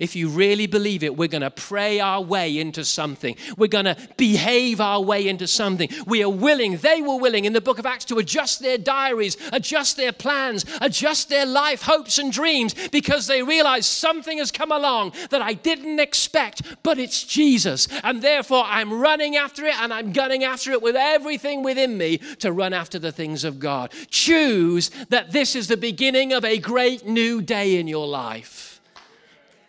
If 0.00 0.16
you 0.16 0.30
really 0.30 0.66
believe 0.66 1.04
it, 1.04 1.16
we're 1.16 1.28
going 1.28 1.42
to 1.42 1.50
pray 1.50 2.00
our 2.00 2.22
way 2.22 2.58
into 2.58 2.84
something. 2.84 3.36
We're 3.58 3.68
going 3.68 3.84
to 3.84 3.96
behave 4.16 4.80
our 4.80 5.00
way 5.00 5.28
into 5.28 5.46
something. 5.46 5.90
We 6.06 6.22
are 6.22 6.30
willing, 6.30 6.78
they 6.78 7.02
were 7.02 7.18
willing 7.18 7.44
in 7.44 7.52
the 7.52 7.60
book 7.60 7.78
of 7.78 7.84
Acts 7.84 8.06
to 8.06 8.16
adjust 8.16 8.60
their 8.60 8.78
diaries, 8.78 9.36
adjust 9.52 9.98
their 9.98 10.12
plans, 10.12 10.64
adjust 10.80 11.28
their 11.28 11.44
life 11.44 11.82
hopes 11.82 12.18
and 12.18 12.32
dreams 12.32 12.74
because 12.88 13.26
they 13.26 13.42
realized 13.42 13.84
something 13.84 14.38
has 14.38 14.50
come 14.50 14.72
along 14.72 15.12
that 15.28 15.42
I 15.42 15.52
didn't 15.52 16.00
expect, 16.00 16.62
but 16.82 16.98
it's 16.98 17.22
Jesus. 17.22 17.86
And 18.02 18.22
therefore, 18.22 18.64
I'm 18.66 19.00
running 19.00 19.36
after 19.36 19.66
it 19.66 19.78
and 19.78 19.92
I'm 19.92 20.12
gunning 20.12 20.44
after 20.44 20.72
it 20.72 20.80
with 20.80 20.96
everything 20.96 21.62
within 21.62 21.98
me 21.98 22.18
to 22.38 22.52
run 22.52 22.72
after 22.72 22.98
the 22.98 23.12
things 23.12 23.44
of 23.44 23.58
God. 23.58 23.92
Choose 24.08 24.90
that 25.10 25.32
this 25.32 25.54
is 25.54 25.68
the 25.68 25.76
beginning 25.76 26.32
of 26.32 26.42
a 26.42 26.56
great 26.58 27.06
new 27.06 27.42
day 27.42 27.78
in 27.78 27.86
your 27.86 28.06
life. 28.06 28.69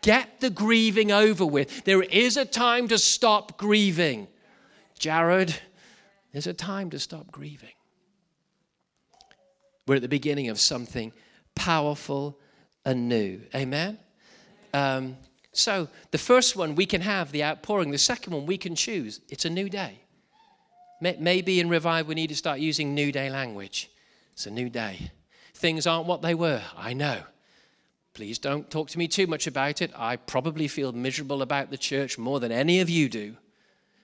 Get 0.01 0.39
the 0.39 0.49
grieving 0.49 1.11
over 1.11 1.45
with. 1.45 1.83
There 1.83 2.01
is 2.01 2.35
a 2.37 2.45
time 2.45 2.87
to 2.87 2.97
stop 2.97 3.57
grieving. 3.57 4.27
Jarrod, 4.99 5.57
there's 6.31 6.47
a 6.47 6.53
time 6.53 6.89
to 6.91 6.99
stop 6.99 7.31
grieving. 7.31 7.73
We're 9.87 9.95
at 9.95 10.01
the 10.01 10.07
beginning 10.07 10.49
of 10.49 10.59
something 10.59 11.11
powerful 11.55 12.39
and 12.85 13.07
new. 13.09 13.41
Amen? 13.53 13.99
Um, 14.73 15.17
so, 15.53 15.89
the 16.11 16.17
first 16.17 16.55
one, 16.55 16.75
we 16.75 16.85
can 16.85 17.01
have 17.01 17.31
the 17.31 17.43
outpouring. 17.43 17.91
The 17.91 17.97
second 17.97 18.33
one, 18.33 18.45
we 18.45 18.57
can 18.57 18.73
choose. 18.73 19.21
It's 19.29 19.45
a 19.45 19.49
new 19.49 19.69
day. 19.69 19.99
Maybe 21.01 21.59
in 21.59 21.67
Revive, 21.67 22.07
we 22.07 22.15
need 22.15 22.27
to 22.27 22.35
start 22.35 22.59
using 22.59 22.93
new 22.93 23.11
day 23.11 23.29
language. 23.29 23.89
It's 24.33 24.45
a 24.45 24.51
new 24.51 24.69
day. 24.69 25.11
Things 25.55 25.87
aren't 25.87 26.07
what 26.07 26.21
they 26.21 26.35
were. 26.35 26.61
I 26.77 26.93
know. 26.93 27.23
Please 28.13 28.37
don't 28.37 28.69
talk 28.69 28.89
to 28.89 28.97
me 28.97 29.07
too 29.07 29.25
much 29.25 29.47
about 29.47 29.81
it. 29.81 29.91
I 29.95 30.17
probably 30.17 30.67
feel 30.67 30.91
miserable 30.91 31.41
about 31.41 31.71
the 31.71 31.77
church 31.77 32.17
more 32.17 32.39
than 32.39 32.51
any 32.51 32.81
of 32.81 32.89
you 32.89 33.07
do. 33.07 33.37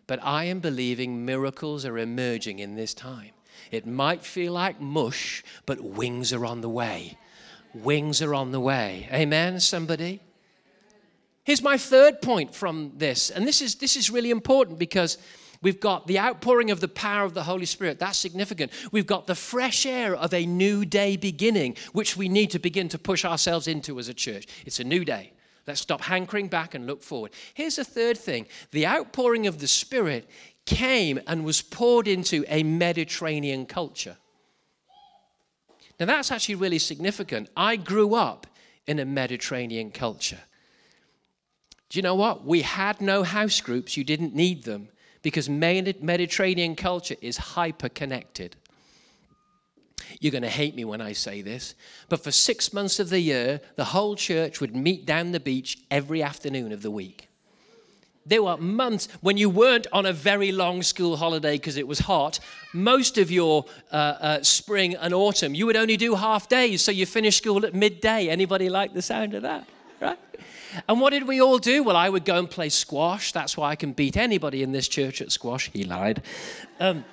But 0.08 0.24
I 0.24 0.46
am 0.46 0.62
believing 0.62 1.26
miracles 1.26 1.86
are 1.86 1.98
emerging 1.98 2.60
in 2.60 2.76
this 2.76 2.94
time. 2.94 3.32
It 3.70 3.86
might 3.86 4.24
feel 4.24 4.54
like 4.54 4.80
mush, 4.80 5.44
but 5.66 5.82
wings 5.82 6.32
are 6.32 6.46
on 6.46 6.62
the 6.62 6.70
way. 6.70 7.18
Wings 7.74 8.22
are 8.22 8.34
on 8.34 8.52
the 8.52 8.62
way. 8.62 9.10
Amen, 9.12 9.60
somebody? 9.60 10.22
Here's 11.44 11.62
my 11.62 11.78
third 11.78 12.22
point 12.22 12.56
from 12.56 12.94
this. 12.96 13.30
And 13.30 13.46
this 13.46 13.62
is, 13.62 13.76
this 13.76 13.98
is 13.98 14.10
really 14.10 14.32
important 14.32 14.80
because 14.80 15.18
We've 15.62 15.80
got 15.80 16.08
the 16.08 16.20
outpouring 16.20 16.72
of 16.72 16.80
the 16.80 16.88
power 16.88 17.26
of 17.26 17.34
the 17.34 17.44
Holy 17.44 17.66
Spirit. 17.66 18.00
That's 18.00 18.18
significant. 18.18 18.72
We've 18.92 19.08
got 19.08 19.28
the 19.28 19.36
fresh 19.36 19.86
air 19.86 20.16
of 20.16 20.34
a 20.34 20.46
new 20.46 20.86
day 20.86 21.18
beginning, 21.18 21.76
which 21.94 22.16
we 22.16 22.30
need 22.30 22.52
to 22.52 22.60
begin 22.60 22.90
to 22.90 23.00
push 23.00 23.26
ourselves 23.26 23.68
into 23.68 24.00
as 24.00 24.08
a 24.08 24.14
church. 24.14 24.48
It's 24.66 24.80
a 24.80 24.84
new 24.84 25.04
day. 25.04 25.34
Let's 25.66 25.82
stop 25.82 26.02
hankering 26.02 26.48
back 26.48 26.76
and 26.76 26.88
look 26.88 27.04
forward. 27.04 27.32
Here's 27.54 27.76
the 27.76 27.84
third 27.84 28.18
thing 28.18 28.48
the 28.72 28.88
outpouring 28.88 29.48
of 29.48 29.60
the 29.60 29.68
Spirit 29.68 30.30
came 30.66 31.20
and 31.28 31.44
was 31.44 31.62
poured 31.62 32.08
into 32.08 32.46
a 32.48 32.64
Mediterranean 32.64 33.66
culture. 33.66 34.18
Now, 36.00 36.06
that's 36.06 36.32
actually 36.32 36.56
really 36.56 36.80
significant. 36.80 37.50
I 37.58 37.76
grew 37.76 38.14
up 38.14 38.46
in 38.86 39.00
a 39.00 39.06
Mediterranean 39.06 39.90
culture. 39.90 40.40
Do 41.90 41.98
you 41.98 42.04
know 42.04 42.16
what? 42.16 42.46
We 42.46 42.62
had 42.62 43.02
no 43.02 43.24
house 43.24 43.60
groups, 43.62 43.98
you 43.98 44.04
didn't 44.04 44.36
need 44.36 44.64
them 44.64 44.90
because 45.28 45.50
Mediterranean 45.50 46.74
culture 46.74 47.18
is 47.22 47.36
hyper 47.36 47.90
connected. 47.90 48.56
You're 50.22 50.32
going 50.32 50.42
to 50.44 50.50
hate 50.50 50.74
me 50.74 50.86
when 50.86 51.02
I 51.02 51.12
say 51.12 51.42
this, 51.42 51.76
but 52.08 52.24
for 52.24 52.32
six 52.32 52.72
months 52.72 52.98
of 52.98 53.10
the 53.10 53.20
year, 53.20 53.60
the 53.76 53.84
whole 53.84 54.16
church 54.16 54.62
would 54.62 54.74
meet 54.74 55.06
down 55.06 55.34
the 55.34 55.42
beach 55.42 55.80
every 55.92 56.24
afternoon 56.24 56.72
of 56.72 56.82
the 56.82 56.90
week. 56.90 57.28
There 58.26 58.42
were 58.42 58.56
months 58.56 59.10
when 59.20 59.36
you 59.36 59.50
weren't 59.50 59.86
on 59.92 60.06
a 60.06 60.14
very 60.14 60.54
long 60.54 60.82
school 60.82 61.18
holiday 61.18 61.56
because 61.56 61.76
it 61.76 61.90
was 61.90 62.00
hot. 62.00 62.40
Most 62.74 63.18
of 63.18 63.30
your 63.30 63.66
uh, 63.92 63.96
uh, 63.96 64.44
spring 64.44 64.96
and 64.96 65.14
autumn, 65.14 65.54
you 65.54 65.66
would 65.66 65.76
only 65.76 65.98
do 65.98 66.16
half 66.16 66.48
days, 66.48 66.82
so 66.82 66.90
you 66.94 67.06
finished 67.06 67.40
school 67.40 67.66
at 67.66 67.74
midday. 67.74 68.30
Anybody 68.30 68.70
like 68.70 68.94
the 68.94 69.02
sound 69.02 69.34
of 69.34 69.42
that? 69.42 69.68
Right? 70.00 70.20
And 70.88 71.00
what 71.02 71.12
did 71.12 71.28
we 71.28 71.42
all 71.42 71.58
do? 71.58 71.84
Well, 71.84 71.96
I 71.96 72.10
would 72.10 72.26
go 72.26 72.38
and 72.38 72.50
play 72.50 72.70
squash. 72.70 73.32
That's 73.32 73.58
why 73.58 73.72
I 73.72 73.76
can 73.76 73.94
beat 73.94 74.18
anybody 74.18 74.64
in 74.64 74.72
this 74.72 74.88
church 74.88 75.22
at 75.22 75.32
squash. 75.32 75.70
He 75.72 75.84
lied. 75.84 76.22
Um, 76.80 77.06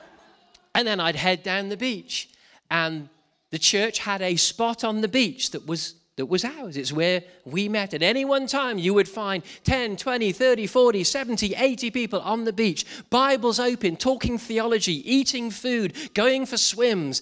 and 0.75 0.87
then 0.87 1.01
I'd 1.01 1.17
head 1.17 1.43
down 1.43 1.69
the 1.69 1.77
beach. 1.77 2.29
And 2.71 3.09
the 3.51 3.59
church 3.59 4.01
had 4.01 4.23
a 4.23 4.37
spot 4.37 4.85
on 4.85 5.01
the 5.01 5.09
beach 5.09 5.51
that 5.53 5.67
was 5.67 5.95
that 6.17 6.27
was 6.27 6.45
ours. 6.45 6.77
It's 6.77 6.93
where 6.93 7.25
we 7.45 7.69
met. 7.69 7.93
At 7.93 8.03
any 8.03 8.25
one 8.25 8.47
time, 8.47 8.79
you 8.79 8.95
would 8.95 9.09
find 9.09 9.43
10, 9.64 9.97
20, 9.97 10.31
30, 10.31 10.67
40, 10.69 11.03
70, 11.03 11.55
80 11.57 11.90
people 11.90 12.21
on 12.21 12.45
the 12.45 12.53
beach, 12.53 12.87
Bibles 13.11 13.59
open, 13.59 13.97
talking 13.97 14.38
theology, 14.38 15.03
eating 15.12 15.51
food, 15.51 15.93
going 16.14 16.47
for 16.47 16.57
swims 16.57 17.21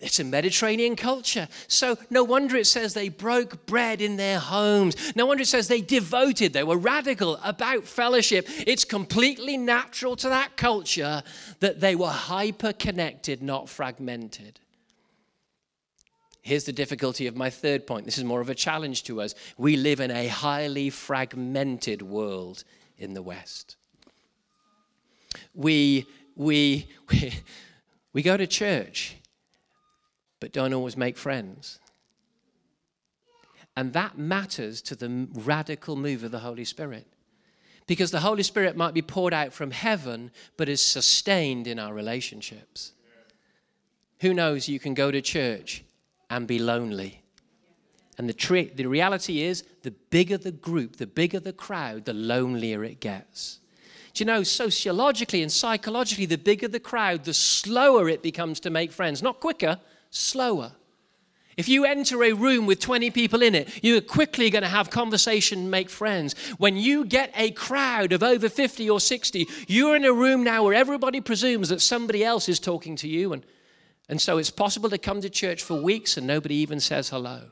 it's 0.00 0.18
a 0.18 0.24
Mediterranean 0.24 0.96
culture. 0.96 1.46
So 1.68 1.98
no 2.08 2.24
wonder 2.24 2.56
it 2.56 2.66
says 2.66 2.94
they 2.94 3.10
broke 3.10 3.66
bread 3.66 4.00
in 4.00 4.16
their 4.16 4.38
homes. 4.38 5.14
No 5.14 5.26
wonder 5.26 5.42
it 5.42 5.46
says 5.46 5.68
they 5.68 5.82
devoted, 5.82 6.54
they 6.54 6.64
were 6.64 6.78
radical 6.78 7.36
about 7.44 7.84
fellowship. 7.84 8.46
It's 8.66 8.84
completely 8.84 9.58
natural 9.58 10.16
to 10.16 10.30
that 10.30 10.56
culture 10.56 11.22
that 11.60 11.80
they 11.80 11.94
were 11.94 12.08
hyper 12.08 12.72
connected, 12.72 13.42
not 13.42 13.68
fragmented. 13.68 14.58
Here's 16.40 16.64
the 16.64 16.72
difficulty 16.72 17.26
of 17.26 17.36
my 17.36 17.50
third 17.50 17.86
point. 17.86 18.06
This 18.06 18.16
is 18.16 18.24
more 18.24 18.40
of 18.40 18.48
a 18.48 18.54
challenge 18.54 19.04
to 19.04 19.20
us. 19.20 19.34
We 19.58 19.76
live 19.76 20.00
in 20.00 20.10
a 20.10 20.28
highly 20.28 20.88
fragmented 20.88 22.00
world 22.00 22.64
in 22.96 23.12
the 23.12 23.20
West. 23.20 23.76
We, 25.54 26.06
we, 26.34 26.88
we, 27.10 27.34
we 28.14 28.22
go 28.22 28.38
to 28.38 28.46
church 28.46 29.16
but 30.40 30.52
don't 30.52 30.74
always 30.74 30.96
make 30.96 31.16
friends. 31.16 31.78
And 33.76 33.92
that 33.92 34.18
matters 34.18 34.82
to 34.82 34.96
the 34.96 35.28
radical 35.32 35.96
move 35.96 36.24
of 36.24 36.32
the 36.32 36.40
Holy 36.40 36.64
Spirit. 36.64 37.06
Because 37.86 38.10
the 38.10 38.20
Holy 38.20 38.42
Spirit 38.42 38.76
might 38.76 38.94
be 38.94 39.02
poured 39.02 39.34
out 39.34 39.52
from 39.52 39.70
heaven, 39.70 40.30
but 40.56 40.68
is 40.68 40.82
sustained 40.82 41.66
in 41.66 41.78
our 41.78 41.94
relationships. 41.94 42.92
Who 44.20 44.34
knows, 44.34 44.68
you 44.68 44.78
can 44.78 44.94
go 44.94 45.10
to 45.10 45.20
church 45.20 45.84
and 46.28 46.46
be 46.46 46.58
lonely. 46.58 47.22
And 48.18 48.28
the, 48.28 48.34
tri- 48.34 48.70
the 48.74 48.86
reality 48.86 49.42
is, 49.42 49.64
the 49.82 49.92
bigger 49.92 50.36
the 50.36 50.52
group, 50.52 50.96
the 50.96 51.06
bigger 51.06 51.40
the 51.40 51.54
crowd, 51.54 52.04
the 52.04 52.12
lonelier 52.12 52.84
it 52.84 53.00
gets. 53.00 53.60
Do 54.12 54.22
you 54.22 54.26
know, 54.26 54.42
sociologically 54.42 55.42
and 55.42 55.50
psychologically, 55.50 56.26
the 56.26 56.36
bigger 56.36 56.68
the 56.68 56.80
crowd, 56.80 57.24
the 57.24 57.32
slower 57.32 58.08
it 58.08 58.22
becomes 58.22 58.60
to 58.60 58.70
make 58.70 58.92
friends. 58.92 59.22
Not 59.22 59.40
quicker, 59.40 59.80
slower. 60.10 60.72
If 61.56 61.68
you 61.68 61.84
enter 61.84 62.22
a 62.24 62.32
room 62.32 62.64
with 62.66 62.80
20 62.80 63.10
people 63.10 63.42
in 63.42 63.54
it, 63.54 63.68
you're 63.82 64.00
quickly 64.00 64.48
going 64.50 64.62
to 64.62 64.68
have 64.68 64.88
conversation, 64.88 65.68
make 65.68 65.90
friends. 65.90 66.34
When 66.58 66.76
you 66.76 67.04
get 67.04 67.32
a 67.36 67.50
crowd 67.50 68.12
of 68.12 68.22
over 68.22 68.48
50 68.48 68.88
or 68.88 68.98
60, 68.98 69.46
you're 69.66 69.94
in 69.94 70.04
a 70.04 70.12
room 70.12 70.42
now 70.42 70.64
where 70.64 70.72
everybody 70.74 71.20
presumes 71.20 71.68
that 71.68 71.82
somebody 71.82 72.24
else 72.24 72.48
is 72.48 72.60
talking 72.60 72.96
to 72.96 73.08
you. 73.08 73.34
And, 73.34 73.44
and 74.08 74.20
so 74.20 74.38
it's 74.38 74.50
possible 74.50 74.88
to 74.90 74.96
come 74.96 75.20
to 75.20 75.28
church 75.28 75.62
for 75.62 75.74
weeks 75.74 76.16
and 76.16 76.26
nobody 76.26 76.54
even 76.56 76.80
says 76.80 77.10
hello. 77.10 77.42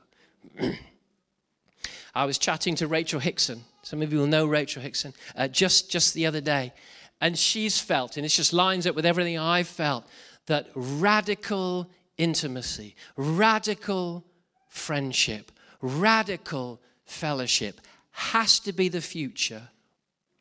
I 2.15 2.25
was 2.25 2.39
chatting 2.39 2.77
to 2.77 2.87
Rachel 2.87 3.21
Hickson. 3.21 3.65
Some 3.83 4.01
of 4.01 4.13
you 4.13 4.21
will 4.21 4.27
know 4.27 4.47
Rachel 4.47 4.81
Hickson 4.81 5.13
uh, 5.37 5.49
just, 5.49 5.91
just 5.91 6.15
the 6.15 6.25
other 6.25 6.41
day. 6.41 6.73
And 7.21 7.37
she's 7.37 7.81
felt, 7.81 8.17
and 8.17 8.25
it 8.25 8.31
just 8.31 8.53
lines 8.53 8.87
up 8.87 8.95
with 8.95 9.05
everything 9.05 9.39
I've 9.39 9.69
felt, 9.69 10.07
that 10.47 10.69
radical 10.75 11.91
intimacy, 12.19 12.95
radical 13.17 14.25
friendship, 14.69 15.53
radical 15.81 16.81
fellowship 17.05 17.81
has 18.11 18.59
to 18.61 18.73
be 18.73 18.89
the 18.89 19.01
future, 19.01 19.69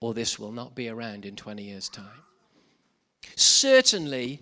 or 0.02 0.14
this 0.14 0.38
will 0.38 0.52
not 0.52 0.76
be 0.76 0.90
around 0.90 1.26
in 1.26 1.36
20 1.36 1.64
years' 1.64 1.90
time. 1.90 2.24
Certainly, 3.36 4.42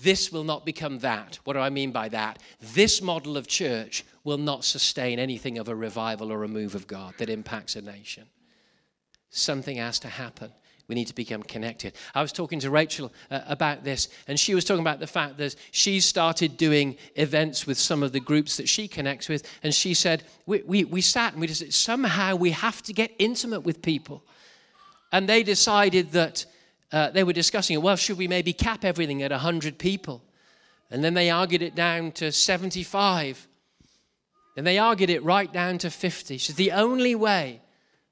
this 0.00 0.32
will 0.32 0.44
not 0.44 0.66
become 0.66 0.98
that. 0.98 1.38
What 1.44 1.54
do 1.54 1.60
I 1.60 1.70
mean 1.70 1.92
by 1.92 2.08
that? 2.10 2.40
This 2.60 3.00
model 3.00 3.36
of 3.36 3.46
church 3.46 4.04
will 4.24 4.38
not 4.38 4.64
sustain 4.64 5.18
anything 5.18 5.58
of 5.58 5.68
a 5.68 5.74
revival 5.74 6.32
or 6.32 6.42
a 6.42 6.48
move 6.48 6.74
of 6.74 6.86
God 6.86 7.14
that 7.18 7.30
impacts 7.30 7.76
a 7.76 7.82
nation. 7.82 8.24
Something 9.30 9.76
has 9.76 9.98
to 10.00 10.08
happen. 10.08 10.52
We 10.88 10.94
need 10.94 11.06
to 11.06 11.14
become 11.14 11.42
connected. 11.42 11.94
I 12.14 12.22
was 12.22 12.32
talking 12.32 12.60
to 12.60 12.70
Rachel 12.70 13.12
uh, 13.30 13.40
about 13.46 13.84
this, 13.84 14.08
and 14.26 14.38
she 14.38 14.54
was 14.54 14.64
talking 14.64 14.80
about 14.80 15.00
the 15.00 15.06
fact 15.06 15.38
that 15.38 15.54
she 15.70 16.00
started 16.00 16.56
doing 16.56 16.96
events 17.14 17.66
with 17.66 17.78
some 17.78 18.02
of 18.02 18.12
the 18.12 18.20
groups 18.20 18.56
that 18.56 18.68
she 18.68 18.88
connects 18.88 19.28
with. 19.28 19.48
And 19.62 19.72
she 19.72 19.94
said, 19.94 20.24
We, 20.46 20.62
we, 20.62 20.84
we 20.84 21.00
sat 21.00 21.32
and 21.32 21.40
we 21.40 21.46
just 21.46 21.60
said 21.60 21.72
somehow 21.72 22.34
we 22.34 22.50
have 22.50 22.82
to 22.82 22.92
get 22.92 23.12
intimate 23.18 23.60
with 23.60 23.80
people. 23.80 24.22
And 25.12 25.28
they 25.28 25.42
decided 25.42 26.12
that 26.12 26.46
uh, 26.90 27.10
they 27.10 27.24
were 27.24 27.32
discussing 27.32 27.74
it. 27.74 27.82
Well, 27.82 27.96
should 27.96 28.18
we 28.18 28.28
maybe 28.28 28.52
cap 28.52 28.84
everything 28.84 29.22
at 29.22 29.30
100 29.30 29.78
people? 29.78 30.22
And 30.90 31.02
then 31.02 31.14
they 31.14 31.30
argued 31.30 31.62
it 31.62 31.74
down 31.74 32.12
to 32.12 32.32
75. 32.32 33.48
And 34.56 34.66
they 34.66 34.78
argued 34.78 35.10
it 35.10 35.22
right 35.22 35.50
down 35.50 35.78
to 35.78 35.90
50. 35.90 36.38
So 36.38 36.52
the 36.52 36.72
only 36.72 37.14
way 37.14 37.60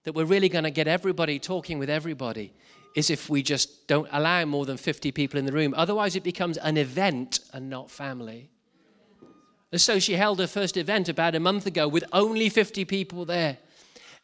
that 0.04 0.14
we're 0.14 0.24
really 0.24 0.48
going 0.48 0.64
to 0.64 0.70
get 0.70 0.88
everybody 0.88 1.38
talking 1.38 1.78
with 1.78 1.90
everybody 1.90 2.52
is 2.94 3.10
if 3.10 3.28
we 3.28 3.42
just 3.42 3.86
don't 3.86 4.08
allow 4.12 4.44
more 4.44 4.66
than 4.66 4.76
50 4.76 5.12
people 5.12 5.38
in 5.38 5.46
the 5.46 5.52
room. 5.52 5.74
Otherwise, 5.76 6.16
it 6.16 6.24
becomes 6.24 6.56
an 6.58 6.76
event 6.76 7.40
and 7.52 7.70
not 7.70 7.90
family. 7.90 8.50
And 9.72 9.80
so 9.80 9.98
she 9.98 10.14
held 10.14 10.40
her 10.40 10.46
first 10.46 10.76
event 10.76 11.08
about 11.08 11.34
a 11.34 11.40
month 11.40 11.66
ago 11.66 11.86
with 11.86 12.04
only 12.12 12.48
50 12.48 12.84
people 12.84 13.24
there. 13.24 13.58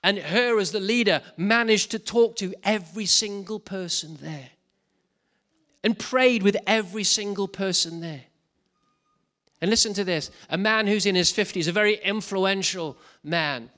And 0.03 0.19
her, 0.19 0.59
as 0.59 0.73
the 0.73 0.81
leader, 0.81 1.23
managed 1.37 1.91
to 1.93 1.99
talk 1.99 2.37
to 2.37 2.55
every 2.65 3.07
single 3.07 3.61
person 3.61 4.19
there 4.21 4.51
and 5.85 5.99
prayed 5.99 6.43
with 6.43 6.57
every 6.67 7.05
single 7.05 7.47
person 7.47 8.01
there. 8.01 8.25
And 9.61 9.71
listen 9.71 9.95
to 9.95 10.05
this 10.05 10.31
a 10.51 10.59
man 10.59 10.87
who's 10.87 11.07
in 11.07 11.15
his 11.15 11.33
50s, 11.33 11.69
a 11.69 11.73
very 11.73 11.95
influential 12.03 12.97
man, 13.23 13.71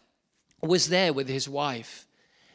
was 0.62 0.88
there 0.88 1.12
with 1.12 1.28
his 1.28 1.48
wife. 1.48 2.06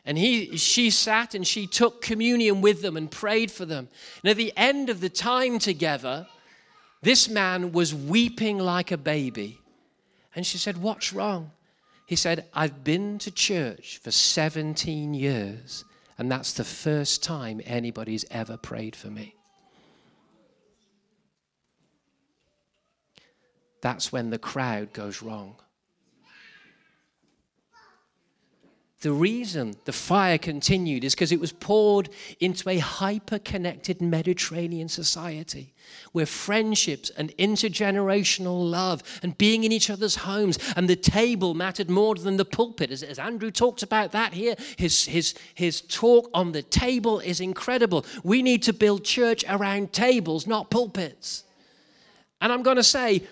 And 0.06 0.18
he, 0.18 0.58
she 0.58 0.90
sat 0.90 1.34
and 1.34 1.48
she 1.48 1.66
took 1.66 2.02
communion 2.02 2.62
with 2.62 2.82
them 2.82 2.98
and 2.98 3.10
prayed 3.10 3.52
for 3.52 3.66
them. 3.66 3.88
And 4.22 4.32
at 4.32 4.38
the 4.38 4.52
end 4.58 4.90
of 4.90 5.00
the 5.00 5.10
time 5.10 5.60
together, 5.60 6.28
this 7.02 7.30
man 7.30 7.72
was 7.72 7.96
weeping 7.96 8.60
like 8.60 8.92
a 8.92 8.98
baby. 8.98 9.60
And 10.36 10.46
she 10.46 10.58
said, 10.58 10.78
What's 10.78 11.14
wrong? 11.14 11.52
He 12.06 12.16
said, 12.16 12.46
I've 12.54 12.84
been 12.84 13.18
to 13.20 13.32
church 13.32 13.98
for 13.98 14.12
17 14.12 15.14
years, 15.14 15.86
and 16.18 16.30
that's 16.32 16.54
the 16.54 16.66
first 16.66 17.24
time 17.24 17.62
anybody's 17.66 18.26
ever 18.30 18.58
prayed 18.58 18.96
for 18.96 19.08
me. 19.08 19.36
That's 23.82 24.12
when 24.12 24.30
the 24.30 24.38
crowd 24.38 24.94
goes 24.94 25.22
wrong. 25.22 25.56
The 29.04 29.12
reason 29.12 29.76
the 29.84 29.92
fire 29.92 30.38
continued 30.38 31.04
is 31.04 31.14
because 31.14 31.34
it 31.34 31.40
was 31.42 31.52
poured 31.52 32.08
into 32.40 32.70
a 32.70 32.78
hyper 32.78 33.38
connected 33.38 34.02
Mediterranean 34.02 34.88
society 34.88 35.74
where 36.14 36.26
friendships 36.26 37.10
and 37.10 37.36
intergenerational 37.36 38.72
love 38.72 39.04
and 39.22 39.38
being 39.38 39.66
in 39.66 39.74
each 39.74 39.90
other's 39.90 40.16
homes 40.16 40.58
and 40.78 40.88
the 40.88 40.96
table 40.96 41.54
mattered 41.54 41.90
more 41.90 42.16
than 42.16 42.38
the 42.38 42.46
pulpit. 42.46 42.92
As, 42.92 43.04
as 43.04 43.20
Andrew 43.20 43.52
talked 43.52 43.84
about 43.84 44.14
that 44.14 44.34
here, 44.34 44.56
his, 44.78 45.04
his, 45.04 45.36
his 45.54 45.82
talk 45.82 46.30
on 46.34 46.54
the 46.54 46.64
table 46.64 47.20
is 47.20 47.42
incredible. 47.42 48.06
We 48.24 48.42
need 48.42 48.64
to 48.64 48.72
build 48.72 49.04
church 49.04 49.44
around 49.50 49.92
tables, 49.92 50.48
not 50.48 50.72
pulpits. 50.72 51.44
And 52.40 52.54
I'm 52.54 52.64
going 52.64 52.78
to 52.78 52.84
say, 52.84 53.28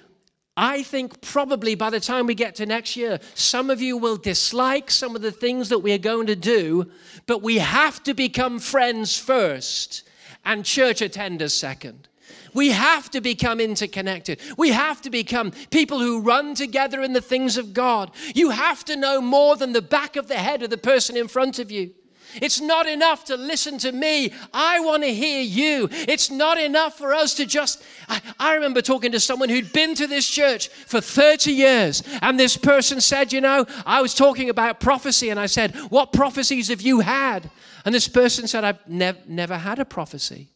I 0.62 0.84
think 0.84 1.22
probably 1.22 1.74
by 1.74 1.90
the 1.90 2.00
time 2.00 2.28
we 2.28 2.36
get 2.36 2.54
to 2.56 2.68
next 2.68 2.96
year, 2.96 3.20
some 3.34 3.72
of 3.72 3.82
you 3.82 3.98
will 3.98 4.16
dislike 4.16 4.92
some 4.92 5.16
of 5.16 5.24
the 5.24 5.32
things 5.32 5.70
that 5.70 5.80
we 5.80 5.92
are 5.92 5.98
going 5.98 6.28
to 6.28 6.36
do, 6.36 6.92
but 7.26 7.42
we 7.42 7.58
have 7.58 8.04
to 8.04 8.14
become 8.14 8.60
friends 8.60 9.18
first 9.18 10.04
and 10.46 10.64
church 10.64 11.00
attenders 11.00 11.50
second. 11.50 12.08
We 12.54 12.70
have 12.70 13.10
to 13.10 13.22
become 13.22 13.60
interconnected. 13.60 14.40
We 14.56 14.70
have 14.70 15.02
to 15.02 15.10
become 15.10 15.50
people 15.72 15.98
who 15.98 16.22
run 16.22 16.54
together 16.54 17.02
in 17.02 17.14
the 17.14 17.22
things 17.22 17.58
of 17.58 17.74
God. 17.74 18.12
You 18.36 18.52
have 18.52 18.86
to 18.86 18.96
know 18.96 19.20
more 19.20 19.56
than 19.56 19.74
the 19.74 19.82
back 19.82 20.16
of 20.16 20.28
the 20.28 20.36
head 20.36 20.62
of 20.62 20.70
the 20.70 20.78
person 20.78 21.18
in 21.18 21.28
front 21.28 21.58
of 21.58 21.72
you. 21.72 21.92
It's 22.36 22.62
not 22.62 22.88
enough 22.88 23.26
to 23.26 23.36
listen 23.36 23.78
to 23.80 23.92
me. 23.92 24.34
I 24.54 24.80
want 24.80 25.04
to 25.04 25.14
hear 25.14 25.42
you. 25.42 25.90
It's 25.92 26.30
not 26.30 26.60
enough 26.60 26.98
for 26.98 27.14
us 27.14 27.34
to 27.36 27.46
just. 27.46 27.84
I, 28.08 28.22
I, 28.40 28.54
remember 28.56 28.82
talking 28.82 29.12
to 29.12 29.20
someone 29.20 29.50
who'd 29.50 29.74
been 29.74 29.96
to 29.96 30.08
this 30.08 30.30
church 30.30 30.70
for 30.70 31.02
30 31.02 31.52
years, 31.52 32.04
and 32.22 32.40
this 32.40 32.58
person 32.58 33.02
said, 33.02 33.34
You 33.34 33.42
know, 33.42 33.66
I 33.86 34.02
was 34.02 34.14
talking 34.14 34.50
about 34.50 34.80
prophecy, 34.80 35.30
and 35.30 35.40
I 35.40 35.48
said, 35.48 35.76
What 35.90 36.14
prophecies 36.14 36.70
have 36.70 36.82
you 36.82 37.02
had? 37.02 37.50
And 37.84 37.94
this 37.94 38.08
person 38.08 38.48
said, 38.48 38.64
I've 38.64 38.88
nev- 38.88 39.28
never 39.28 39.58
had 39.58 39.80
a 39.80 39.86
prophecy. 39.86 40.50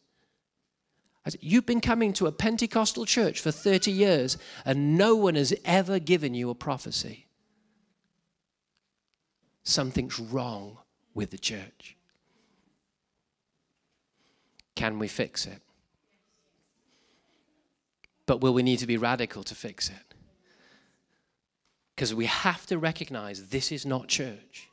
I 1.24 1.30
said, 1.30 1.40
You've 1.42 1.66
been 1.66 1.80
coming 1.80 2.12
to 2.14 2.26
a 2.26 2.32
Pentecostal 2.32 3.04
church 3.04 3.40
for 3.40 3.50
30 3.50 3.90
years, 3.90 4.38
and 4.64 4.96
no 4.96 5.16
one 5.16 5.34
has 5.34 5.52
ever 5.64 5.98
given 5.98 6.34
you 6.34 6.50
a 6.50 6.54
prophecy. 6.54 7.26
Something's 9.64 10.20
wrong 10.20 10.78
with 11.16 11.30
the 11.30 11.38
church. 11.38 11.96
Can 14.76 14.98
we 14.98 15.08
fix 15.08 15.46
it? 15.46 15.62
But 18.26 18.40
will 18.42 18.52
we 18.52 18.62
need 18.62 18.80
to 18.80 18.86
be 18.86 18.98
radical 18.98 19.42
to 19.44 19.54
fix 19.54 19.88
it? 19.88 20.14
Because 21.94 22.14
we 22.14 22.26
have 22.26 22.66
to 22.66 22.76
recognize 22.76 23.48
this 23.48 23.72
is 23.72 23.86
not 23.86 24.08
church. 24.08 24.68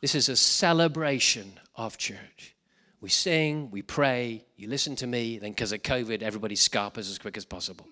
This 0.00 0.14
is 0.14 0.28
a 0.28 0.36
celebration 0.36 1.58
of 1.74 1.98
church. 1.98 2.54
We 3.00 3.08
sing, 3.08 3.72
we 3.72 3.82
pray, 3.82 4.44
you 4.56 4.68
listen 4.68 4.94
to 4.96 5.06
me, 5.08 5.38
then 5.38 5.50
because 5.50 5.72
of 5.72 5.82
COVID, 5.82 6.22
everybody 6.22 6.54
scarpers 6.54 7.10
as 7.10 7.18
quick 7.18 7.36
as 7.36 7.44
possible. 7.44 7.88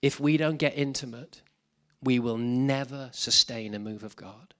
If 0.00 0.18
we 0.18 0.36
don't 0.36 0.56
get 0.56 0.76
intimate, 0.76 1.42
we 2.02 2.18
will 2.18 2.38
never 2.38 3.10
sustain 3.12 3.74
a 3.74 3.78
move 3.78 4.02
of 4.02 4.16
God. 4.16 4.54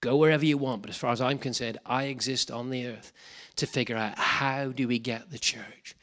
Go 0.00 0.16
wherever 0.16 0.44
you 0.44 0.58
want, 0.58 0.82
but 0.82 0.90
as 0.90 0.96
far 0.96 1.12
as 1.12 1.20
I'm 1.20 1.38
concerned, 1.38 1.78
I 1.86 2.04
exist 2.04 2.50
on 2.50 2.70
the 2.70 2.86
earth 2.86 3.12
to 3.56 3.66
figure 3.66 3.96
out 3.96 4.18
how 4.18 4.68
do 4.68 4.86
we 4.86 4.98
get 4.98 5.30
the 5.30 5.38
church 5.38 5.96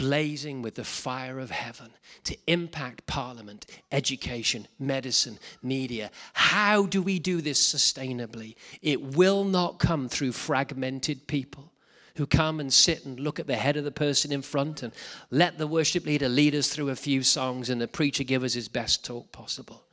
blazing 0.00 0.62
with 0.62 0.76
the 0.76 0.84
fire 0.84 1.38
of 1.38 1.50
heaven 1.50 1.90
to 2.24 2.34
impact 2.46 3.06
parliament, 3.06 3.66
education, 3.92 4.66
medicine, 4.78 5.38
media. 5.62 6.10
How 6.32 6.86
do 6.86 7.02
we 7.02 7.18
do 7.18 7.42
this 7.42 7.60
sustainably? 7.62 8.54
It 8.80 9.02
will 9.02 9.44
not 9.44 9.78
come 9.78 10.08
through 10.08 10.32
fragmented 10.32 11.26
people 11.26 11.70
who 12.16 12.26
come 12.26 12.60
and 12.60 12.72
sit 12.72 13.04
and 13.04 13.20
look 13.20 13.38
at 13.38 13.46
the 13.46 13.56
head 13.56 13.76
of 13.76 13.84
the 13.84 13.90
person 13.90 14.32
in 14.32 14.40
front 14.40 14.82
and 14.82 14.94
let 15.30 15.58
the 15.58 15.66
worship 15.66 16.06
leader 16.06 16.30
lead 16.30 16.54
us 16.54 16.68
through 16.70 16.88
a 16.88 16.96
few 16.96 17.22
songs 17.22 17.68
and 17.68 17.78
the 17.78 17.86
preacher 17.86 18.24
give 18.24 18.42
us 18.42 18.54
his 18.54 18.68
best 18.68 19.04
talk 19.04 19.30
possible. 19.32 19.84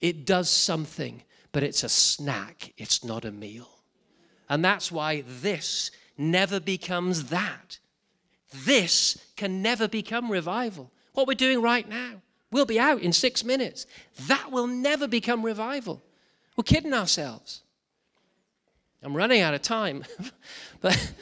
It 0.00 0.24
does 0.24 0.48
something 0.48 1.24
but 1.52 1.62
it's 1.62 1.82
a 1.82 1.88
snack, 1.88 2.72
it's 2.76 3.04
not 3.04 3.24
a 3.24 3.32
meal. 3.32 3.68
And 4.48 4.64
that's 4.64 4.90
why 4.90 5.24
this 5.26 5.90
never 6.16 6.60
becomes 6.60 7.24
that. 7.24 7.78
This 8.52 9.18
can 9.36 9.62
never 9.62 9.88
become 9.88 10.30
revival. 10.30 10.90
What 11.12 11.26
we're 11.26 11.34
doing 11.34 11.60
right 11.60 11.88
now, 11.88 12.22
we'll 12.50 12.66
be 12.66 12.80
out 12.80 13.02
in 13.02 13.12
six 13.12 13.44
minutes. 13.44 13.86
That 14.26 14.50
will 14.50 14.66
never 14.66 15.06
become 15.06 15.44
revival. 15.44 16.02
We're 16.56 16.64
kidding 16.64 16.94
ourselves. 16.94 17.62
I'm 19.02 19.16
running 19.16 19.42
out 19.42 19.54
of 19.54 19.62
time. 19.62 20.04
but 20.80 21.12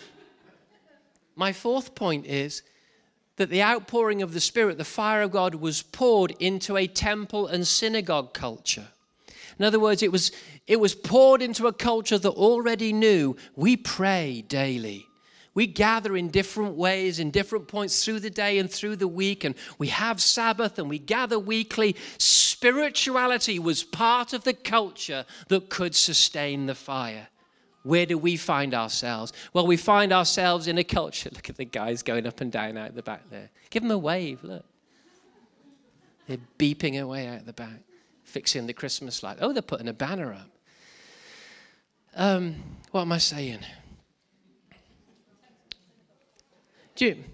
my 1.34 1.52
fourth 1.52 1.94
point 1.94 2.26
is 2.26 2.62
that 3.36 3.50
the 3.50 3.62
outpouring 3.62 4.22
of 4.22 4.32
the 4.32 4.40
Spirit, 4.40 4.78
the 4.78 4.84
fire 4.84 5.22
of 5.22 5.30
God, 5.30 5.56
was 5.56 5.82
poured 5.82 6.34
into 6.38 6.76
a 6.76 6.86
temple 6.86 7.46
and 7.46 7.66
synagogue 7.66 8.32
culture. 8.32 8.88
In 9.58 9.64
other 9.64 9.80
words, 9.80 10.02
it 10.02 10.12
was, 10.12 10.32
it 10.66 10.80
was 10.80 10.94
poured 10.94 11.42
into 11.42 11.66
a 11.66 11.72
culture 11.72 12.18
that 12.18 12.30
already 12.30 12.92
knew 12.92 13.36
we 13.54 13.76
pray 13.76 14.42
daily. 14.42 15.06
We 15.54 15.66
gather 15.66 16.14
in 16.18 16.28
different 16.28 16.74
ways, 16.74 17.18
in 17.18 17.30
different 17.30 17.66
points 17.66 18.04
through 18.04 18.20
the 18.20 18.28
day 18.28 18.58
and 18.58 18.70
through 18.70 18.96
the 18.96 19.08
week, 19.08 19.42
and 19.42 19.54
we 19.78 19.88
have 19.88 20.20
Sabbath 20.20 20.78
and 20.78 20.90
we 20.90 20.98
gather 20.98 21.38
weekly. 21.38 21.96
Spirituality 22.18 23.58
was 23.58 23.82
part 23.82 24.34
of 24.34 24.44
the 24.44 24.52
culture 24.52 25.24
that 25.48 25.70
could 25.70 25.94
sustain 25.94 26.66
the 26.66 26.74
fire. 26.74 27.28
Where 27.84 28.04
do 28.04 28.18
we 28.18 28.36
find 28.36 28.74
ourselves? 28.74 29.32
Well, 29.54 29.66
we 29.66 29.78
find 29.78 30.12
ourselves 30.12 30.66
in 30.66 30.76
a 30.76 30.84
culture. 30.84 31.30
Look 31.34 31.48
at 31.48 31.56
the 31.56 31.64
guys 31.64 32.02
going 32.02 32.26
up 32.26 32.42
and 32.42 32.52
down 32.52 32.76
out 32.76 32.94
the 32.94 33.02
back 33.02 33.30
there. 33.30 33.48
Give 33.70 33.82
them 33.82 33.92
a 33.92 33.98
wave, 33.98 34.44
look. 34.44 34.64
They're 36.26 36.38
beeping 36.58 37.00
away 37.00 37.28
out 37.28 37.46
the 37.46 37.52
back, 37.52 37.80
fixing 38.26 38.66
the 38.66 38.74
Christmas 38.74 39.22
light. 39.22 39.38
Oh, 39.40 39.52
they're 39.52 39.62
putting 39.62 39.88
a 39.88 39.92
banner 39.94 40.34
up. 40.34 40.50
Um, 42.14 42.56
what 42.90 43.02
am 43.02 43.12
I 43.12 43.18
saying? 43.18 43.60
Jim, 46.94 47.24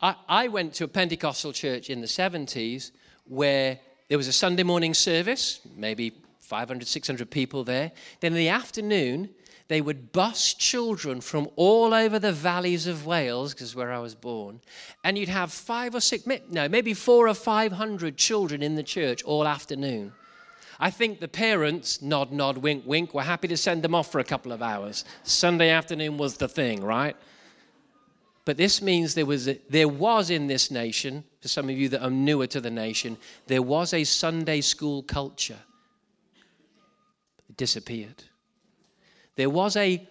I, 0.00 0.14
I 0.28 0.48
went 0.48 0.74
to 0.74 0.84
a 0.84 0.88
Pentecostal 0.88 1.52
church 1.52 1.90
in 1.90 2.00
the 2.00 2.06
70s 2.06 2.92
where 3.24 3.78
there 4.08 4.18
was 4.18 4.28
a 4.28 4.32
Sunday 4.32 4.62
morning 4.62 4.94
service, 4.94 5.60
maybe 5.76 6.12
500, 6.40 6.86
600 6.86 7.30
people 7.30 7.64
there. 7.64 7.92
Then 8.20 8.32
in 8.32 8.38
the 8.38 8.48
afternoon, 8.48 9.30
they 9.68 9.80
would 9.80 10.12
bus 10.12 10.54
children 10.54 11.20
from 11.20 11.48
all 11.56 11.92
over 11.92 12.18
the 12.18 12.32
valleys 12.32 12.86
of 12.86 13.04
Wales, 13.04 13.52
because 13.52 13.74
where 13.74 13.92
I 13.92 13.98
was 13.98 14.14
born, 14.14 14.60
and 15.02 15.18
you'd 15.18 15.28
have 15.28 15.52
five 15.52 15.94
or 15.94 16.00
six, 16.00 16.26
no, 16.50 16.68
maybe 16.68 16.94
four 16.94 17.26
or 17.28 17.34
five 17.34 17.72
hundred 17.72 18.16
children 18.16 18.62
in 18.62 18.76
the 18.76 18.82
church 18.82 19.22
all 19.24 19.46
afternoon. 19.46 20.12
I 20.78 20.90
think 20.90 21.20
the 21.20 21.28
parents, 21.28 22.02
nod, 22.02 22.32
nod, 22.32 22.58
wink, 22.58 22.84
wink, 22.86 23.14
were 23.14 23.22
happy 23.22 23.48
to 23.48 23.56
send 23.56 23.82
them 23.82 23.94
off 23.94 24.12
for 24.12 24.18
a 24.18 24.24
couple 24.24 24.52
of 24.52 24.60
hours. 24.60 25.04
Sunday 25.22 25.70
afternoon 25.70 26.18
was 26.18 26.36
the 26.36 26.48
thing, 26.48 26.84
right? 26.84 27.16
But 28.44 28.58
this 28.58 28.80
means 28.80 29.14
there 29.14 29.26
was, 29.26 29.48
a, 29.48 29.58
there 29.68 29.88
was 29.88 30.30
in 30.30 30.46
this 30.46 30.70
nation, 30.70 31.24
for 31.40 31.48
some 31.48 31.68
of 31.68 31.76
you 31.76 31.88
that 31.88 32.04
are 32.04 32.10
newer 32.10 32.46
to 32.48 32.60
the 32.60 32.70
nation, 32.70 33.16
there 33.46 33.62
was 33.62 33.92
a 33.92 34.04
Sunday 34.04 34.60
school 34.60 35.02
culture. 35.02 35.58
It 37.48 37.56
disappeared. 37.56 38.22
There 39.36 39.50
was 39.50 39.76
a 39.76 40.06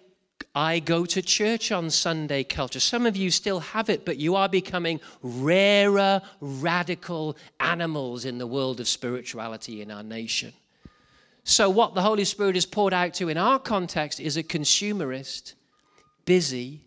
I 0.54 0.78
go 0.78 1.04
to 1.04 1.20
church 1.20 1.70
on 1.70 1.90
Sunday 1.90 2.42
culture. 2.42 2.80
Some 2.80 3.04
of 3.04 3.14
you 3.14 3.30
still 3.30 3.60
have 3.60 3.90
it, 3.90 4.06
but 4.06 4.16
you 4.16 4.36
are 4.36 4.48
becoming 4.48 5.00
rarer, 5.22 6.22
radical 6.40 7.36
animals 7.60 8.24
in 8.24 8.38
the 8.38 8.46
world 8.46 8.80
of 8.80 8.88
spirituality 8.88 9.82
in 9.82 9.90
our 9.90 10.02
nation. 10.02 10.54
So, 11.44 11.68
what 11.68 11.94
the 11.94 12.00
Holy 12.00 12.24
Spirit 12.24 12.56
is 12.56 12.64
poured 12.64 12.94
out 12.94 13.12
to 13.14 13.28
in 13.28 13.36
our 13.36 13.58
context 13.58 14.18
is 14.18 14.38
a 14.38 14.42
consumerist, 14.42 15.52
busy, 16.24 16.80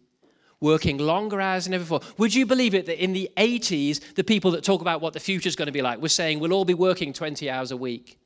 working 0.60 0.97
longer 0.97 1.39
hours 1.39 1.65
than 1.65 1.75
ever 1.75 1.84
before. 1.84 2.02
Would 2.17 2.34
you 2.34 2.47
believe 2.47 2.73
it 2.73 2.88
that 2.88 3.02
in 3.02 3.13
the 3.13 3.30
80s, 3.38 4.15
the 4.15 4.23
people 4.23 4.52
that 4.52 4.63
talk 4.63 4.82
about 4.82 4.99
what 4.99 5.13
the 5.13 5.19
future 5.19 5.47
is 5.47 5.56
going 5.56 5.67
to 5.67 5.71
be 5.71 5.82
like 5.82 6.02
were 6.02 6.10
saying 6.10 6.39
we'll 6.39 6.54
all 6.54 6.65
be 6.65 6.73
working 6.73 7.13
20 7.13 7.49
hours 7.49 7.71
a 7.71 7.78
week? 7.78 8.17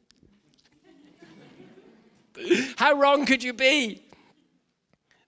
How 2.78 2.98
wrong 2.98 3.26
could 3.26 3.44
you 3.44 3.54
be? 3.54 4.03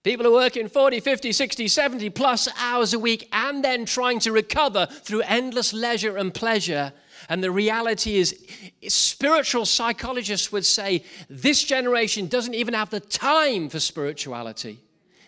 People 0.06 0.28
are 0.28 0.32
working 0.32 0.70
40, 0.70 1.00
50, 1.00 1.32
60, 1.32 1.68
70 1.68 2.12
plus 2.12 2.48
hours 2.60 2.94
a 2.94 3.00
week 3.00 3.28
and 3.32 3.64
then 3.64 3.86
trying 3.86 4.20
to 4.20 4.32
recover 4.32 4.86
through 4.86 5.22
endless 5.22 5.74
leisure 5.74 6.16
and 6.18 6.32
pleasure. 6.32 6.94
And 7.28 7.44
the 7.44 7.50
reality 7.50 8.18
is, 8.18 8.46
spiritual 8.88 9.66
psychologists 9.66 10.52
would 10.52 10.64
say 10.64 11.04
this 11.28 11.64
generation 11.64 12.28
doesn't 12.28 12.54
even 12.54 12.76
have 12.76 12.92
the 12.92 13.00
time 13.00 13.68
for 13.68 13.80
spirituality. 13.80 14.78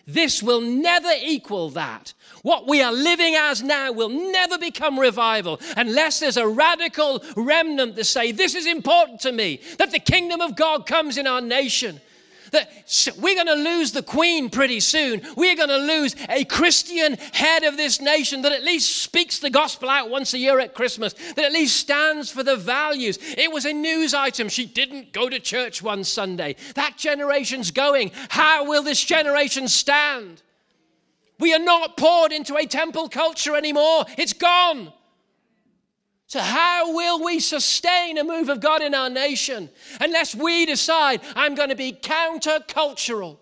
This 0.06 0.44
will 0.44 0.60
never 0.60 1.10
equal 1.24 1.70
that. 1.70 2.14
What 2.42 2.68
we 2.68 2.80
are 2.80 2.92
living 2.92 3.34
as 3.34 3.64
now 3.64 3.90
will 3.90 4.08
never 4.08 4.58
become 4.58 4.96
revival 4.96 5.60
unless 5.76 6.20
there's 6.20 6.36
a 6.36 6.46
radical 6.46 7.24
remnant 7.36 7.96
to 7.96 8.04
say, 8.04 8.30
This 8.30 8.54
is 8.54 8.64
important 8.64 9.22
to 9.22 9.32
me, 9.32 9.60
that 9.78 9.90
the 9.90 9.98
kingdom 9.98 10.40
of 10.40 10.54
God 10.54 10.86
comes 10.86 11.18
in 11.18 11.26
our 11.26 11.40
nation 11.40 12.00
that 12.52 12.70
we're 13.18 13.34
going 13.34 13.46
to 13.46 13.70
lose 13.70 13.92
the 13.92 14.02
queen 14.02 14.50
pretty 14.50 14.80
soon. 14.80 15.22
We're 15.36 15.56
going 15.56 15.68
to 15.68 15.76
lose 15.76 16.14
a 16.28 16.44
Christian 16.44 17.14
head 17.32 17.64
of 17.64 17.76
this 17.76 18.00
nation 18.00 18.42
that 18.42 18.52
at 18.52 18.64
least 18.64 19.02
speaks 19.02 19.38
the 19.38 19.50
gospel 19.50 19.88
out 19.88 20.10
once 20.10 20.34
a 20.34 20.38
year 20.38 20.60
at 20.60 20.74
Christmas, 20.74 21.12
that 21.12 21.44
at 21.44 21.52
least 21.52 21.76
stands 21.76 22.30
for 22.30 22.42
the 22.42 22.56
values. 22.56 23.18
It 23.36 23.52
was 23.52 23.64
a 23.64 23.72
news 23.72 24.14
item. 24.14 24.48
She 24.48 24.66
didn't 24.66 25.12
go 25.12 25.28
to 25.28 25.38
church 25.38 25.82
one 25.82 26.04
Sunday. 26.04 26.56
That 26.74 26.96
generation's 26.96 27.70
going. 27.70 28.12
How 28.28 28.64
will 28.66 28.82
this 28.82 29.04
generation 29.04 29.68
stand? 29.68 30.42
We 31.38 31.54
are 31.54 31.60
not 31.60 31.96
poured 31.96 32.32
into 32.32 32.56
a 32.56 32.66
temple 32.66 33.08
culture 33.08 33.54
anymore. 33.54 34.04
It's 34.16 34.32
gone. 34.32 34.92
So, 36.28 36.40
how 36.40 36.92
will 36.92 37.24
we 37.24 37.40
sustain 37.40 38.18
a 38.18 38.22
move 38.22 38.50
of 38.50 38.60
God 38.60 38.82
in 38.82 38.94
our 38.94 39.08
nation 39.08 39.70
unless 39.98 40.34
we 40.34 40.66
decide 40.66 41.22
I'm 41.34 41.54
going 41.54 41.70
to 41.70 41.74
be 41.74 41.90
countercultural? 41.90 43.38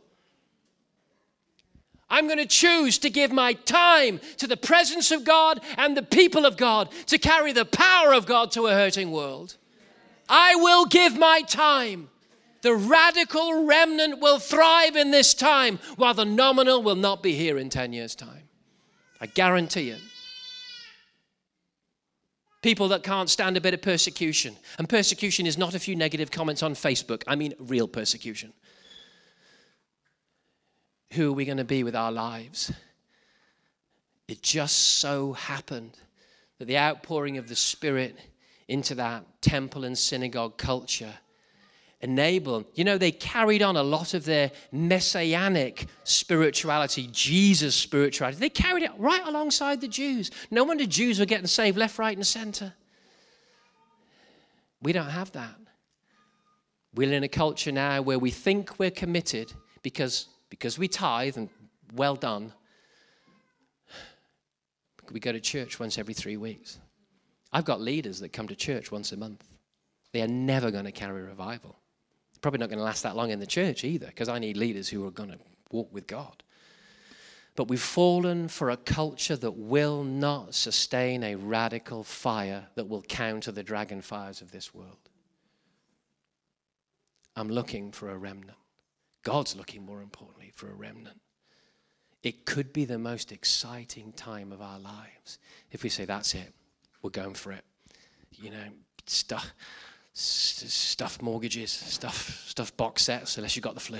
I'm 2.08 2.26
going 2.26 2.38
to 2.38 2.46
choose 2.46 2.98
to 2.98 3.10
give 3.10 3.32
my 3.32 3.54
time 3.54 4.20
to 4.36 4.46
the 4.46 4.56
presence 4.56 5.10
of 5.10 5.24
God 5.24 5.60
and 5.76 5.96
the 5.96 6.02
people 6.04 6.46
of 6.46 6.56
God 6.56 6.92
to 7.06 7.18
carry 7.18 7.50
the 7.50 7.64
power 7.64 8.14
of 8.14 8.24
God 8.24 8.52
to 8.52 8.68
a 8.68 8.72
hurting 8.72 9.10
world. 9.10 9.56
I 10.28 10.54
will 10.54 10.86
give 10.86 11.18
my 11.18 11.42
time. 11.42 12.08
The 12.62 12.76
radical 12.76 13.66
remnant 13.66 14.20
will 14.20 14.38
thrive 14.38 14.94
in 14.94 15.10
this 15.10 15.34
time, 15.34 15.80
while 15.96 16.14
the 16.14 16.24
nominal 16.24 16.84
will 16.84 16.94
not 16.94 17.20
be 17.20 17.34
here 17.34 17.58
in 17.58 17.68
10 17.68 17.92
years' 17.92 18.14
time. 18.14 18.44
I 19.20 19.26
guarantee 19.26 19.90
it 19.90 20.00
people 22.62 22.88
that 22.88 23.02
can't 23.02 23.30
stand 23.30 23.56
a 23.56 23.60
bit 23.60 23.74
of 23.74 23.82
persecution. 23.82 24.56
And 24.78 24.88
persecution 24.88 25.46
is 25.46 25.58
not 25.58 25.74
a 25.74 25.78
few 25.78 25.96
negative 25.96 26.30
comments 26.30 26.62
on 26.62 26.74
Facebook, 26.74 27.22
I 27.26 27.36
mean 27.36 27.54
real 27.58 27.88
persecution. 27.88 28.52
Who 31.12 31.30
are 31.30 31.34
we 31.34 31.44
going 31.44 31.58
to 31.58 31.64
be 31.64 31.84
with 31.84 31.94
our 31.94 32.12
lives? 32.12 32.72
It 34.28 34.42
just 34.42 34.98
so 34.98 35.34
happened 35.34 35.96
that 36.58 36.64
the 36.66 36.78
outpouring 36.78 37.38
of 37.38 37.48
the 37.48 37.56
Spirit 37.56 38.16
into 38.68 38.94
that 38.96 39.24
temple 39.40 39.84
and 39.84 39.96
synagogue 39.96 40.56
culture 40.56 41.14
enable. 42.00 42.64
You 42.74 42.84
know, 42.84 42.98
they 42.98 43.10
carried 43.10 43.62
on 43.62 43.76
a 43.76 43.82
lot 43.82 44.14
of 44.14 44.24
their 44.24 44.50
messianic 44.70 45.86
spirituality, 46.04 47.08
Jesus 47.10 47.74
spirituality. 47.74 48.38
They 48.38 48.50
carried 48.50 48.82
it 48.82 48.92
right 48.98 49.26
alongside 49.26 49.80
the 49.80 49.88
Jews. 49.88 50.30
No 50.50 50.64
wonder 50.64 50.86
Jews 50.86 51.18
were 51.18 51.26
getting 51.26 51.46
saved 51.46 51.76
left, 51.76 51.98
right, 51.98 52.16
and 52.16 52.26
center. 52.26 52.74
We 54.82 54.92
don't 54.92 55.08
have 55.08 55.32
that. 55.32 55.54
We're 56.94 57.12
in 57.12 57.24
a 57.24 57.28
culture 57.28 57.72
now 57.72 58.02
where 58.02 58.18
we 58.18 58.30
think 58.30 58.78
we're 58.78 58.90
committed 58.90 59.52
because, 59.82 60.28
because 60.50 60.78
we 60.78 60.88
tithe 60.88 61.36
and 61.36 61.48
well 61.94 62.16
done. 62.16 62.52
We 65.12 65.20
go 65.20 65.32
to 65.32 65.40
church 65.40 65.78
once 65.78 65.98
every 65.98 66.14
three 66.14 66.36
weeks. 66.36 66.78
I've 67.52 67.64
got 67.64 67.80
leaders 67.80 68.20
that 68.20 68.32
come 68.32 68.48
to 68.48 68.56
church 68.56 68.90
once 68.90 69.12
a 69.12 69.16
month. 69.16 69.44
They 70.12 70.22
are 70.22 70.28
never 70.28 70.70
going 70.70 70.84
to 70.84 70.92
carry 70.92 71.22
revival 71.22 71.76
probably 72.36 72.58
not 72.58 72.68
going 72.68 72.78
to 72.78 72.84
last 72.84 73.02
that 73.02 73.16
long 73.16 73.30
in 73.30 73.40
the 73.40 73.46
church 73.46 73.84
either, 73.84 74.06
because 74.06 74.28
I 74.28 74.38
need 74.38 74.56
leaders 74.56 74.88
who 74.88 75.06
are 75.06 75.10
going 75.10 75.30
to 75.30 75.38
walk 75.70 75.92
with 75.92 76.06
God. 76.06 76.42
But 77.56 77.68
we've 77.68 77.80
fallen 77.80 78.48
for 78.48 78.70
a 78.70 78.76
culture 78.76 79.36
that 79.36 79.52
will 79.52 80.04
not 80.04 80.54
sustain 80.54 81.22
a 81.22 81.36
radical 81.36 82.04
fire 82.04 82.66
that 82.74 82.88
will 82.88 83.02
counter 83.02 83.50
the 83.50 83.62
dragon 83.62 84.02
fires 84.02 84.42
of 84.42 84.52
this 84.52 84.74
world. 84.74 85.08
I'm 87.34 87.48
looking 87.48 87.92
for 87.92 88.10
a 88.10 88.16
remnant. 88.16 88.58
God's 89.22 89.56
looking, 89.56 89.84
more 89.84 90.02
importantly, 90.02 90.52
for 90.54 90.70
a 90.70 90.74
remnant. 90.74 91.20
It 92.22 92.44
could 92.44 92.72
be 92.72 92.84
the 92.84 92.98
most 92.98 93.32
exciting 93.32 94.12
time 94.12 94.52
of 94.52 94.60
our 94.60 94.78
lives 94.78 95.38
if 95.70 95.82
we 95.82 95.88
say, 95.88 96.04
That's 96.04 96.34
it, 96.34 96.52
we're 97.02 97.10
going 97.10 97.34
for 97.34 97.52
it. 97.52 97.64
You 98.32 98.50
know, 98.50 98.68
stuff 99.06 99.54
stuff 100.18 101.20
mortgages, 101.20 101.70
stuff, 101.70 102.46
stuff 102.48 102.74
box 102.76 103.02
sets, 103.02 103.36
unless 103.36 103.54
you 103.54 103.60
got 103.60 103.74
the 103.74 103.80
flu. 103.80 103.98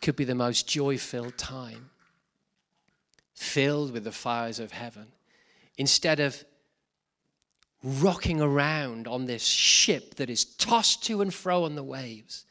Could 0.00 0.14
be 0.14 0.24
the 0.24 0.36
most 0.36 0.68
joy 0.68 0.98
filled 0.98 1.36
time, 1.36 1.90
filled 3.34 3.92
with 3.92 4.04
the 4.04 4.12
fires 4.12 4.60
of 4.60 4.70
heaven. 4.70 5.08
Instead 5.76 6.20
of 6.20 6.44
rocking 7.82 8.40
around 8.40 9.08
on 9.08 9.26
this 9.26 9.42
ship 9.42 10.14
that 10.14 10.30
is 10.30 10.44
tossed 10.44 11.02
to 11.04 11.22
and 11.22 11.34
fro 11.34 11.64
on 11.64 11.74
the 11.74 11.82
waves, 11.82 12.44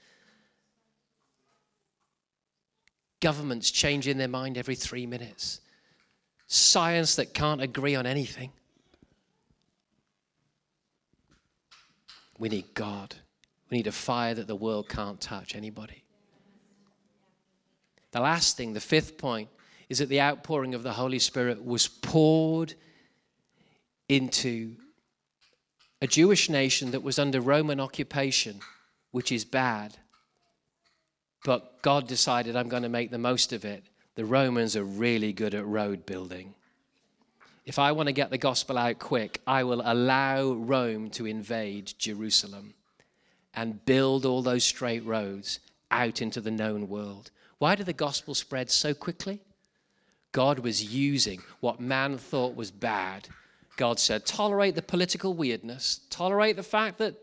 governments 3.21 3.71
changing 3.71 4.17
their 4.17 4.27
mind 4.27 4.57
every 4.57 4.75
three 4.75 5.05
minutes, 5.05 5.61
science 6.47 7.15
that 7.15 7.33
can't 7.33 7.61
agree 7.61 7.95
on 7.95 8.05
anything. 8.05 8.51
We 12.37 12.49
need 12.49 12.73
God. 12.73 13.15
We 13.69 13.77
need 13.77 13.87
a 13.87 13.91
fire 13.91 14.33
that 14.33 14.47
the 14.47 14.55
world 14.55 14.89
can't 14.89 15.19
touch 15.19 15.55
anybody. 15.55 16.03
The 18.11 18.21
last 18.21 18.57
thing, 18.57 18.73
the 18.73 18.79
fifth 18.79 19.17
point, 19.17 19.49
is 19.89 19.99
that 19.99 20.09
the 20.09 20.21
outpouring 20.21 20.75
of 20.75 20.83
the 20.83 20.93
Holy 20.93 21.19
Spirit 21.19 21.63
was 21.63 21.87
poured 21.87 22.75
into 24.07 24.75
a 26.01 26.07
Jewish 26.07 26.49
nation 26.49 26.91
that 26.91 27.01
was 27.01 27.17
under 27.17 27.41
Roman 27.41 27.79
occupation, 27.79 28.59
which 29.11 29.31
is 29.31 29.45
bad. 29.45 29.97
But 31.43 31.81
God 31.81 32.07
decided, 32.07 32.55
I'm 32.55 32.69
going 32.69 32.83
to 32.83 32.89
make 32.89 33.09
the 33.09 33.17
most 33.17 33.53
of 33.53 33.65
it. 33.65 33.83
The 34.15 34.25
Romans 34.25 34.75
are 34.75 34.83
really 34.83 35.33
good 35.33 35.55
at 35.55 35.65
road 35.65 36.05
building. 36.05 36.53
If 37.65 37.79
I 37.79 37.93
want 37.93 38.07
to 38.07 38.13
get 38.13 38.29
the 38.29 38.37
gospel 38.37 38.77
out 38.77 38.99
quick, 38.99 39.41
I 39.47 39.63
will 39.63 39.81
allow 39.85 40.51
Rome 40.51 41.09
to 41.11 41.25
invade 41.25 41.93
Jerusalem 41.97 42.73
and 43.53 43.85
build 43.85 44.25
all 44.25 44.41
those 44.41 44.65
straight 44.65 45.05
roads 45.05 45.59
out 45.89 46.21
into 46.21 46.41
the 46.41 46.51
known 46.51 46.89
world. 46.89 47.31
Why 47.59 47.75
did 47.75 47.85
the 47.85 47.93
gospel 47.93 48.35
spread 48.35 48.69
so 48.69 48.93
quickly? 48.93 49.39
God 50.33 50.59
was 50.59 50.93
using 50.93 51.41
what 51.61 51.79
man 51.79 52.17
thought 52.17 52.55
was 52.55 52.71
bad. 52.71 53.29
God 53.77 53.99
said, 53.99 54.25
tolerate 54.25 54.75
the 54.75 54.81
political 54.81 55.33
weirdness, 55.33 56.01
tolerate 56.09 56.57
the 56.57 56.63
fact 56.63 56.97
that 56.97 57.15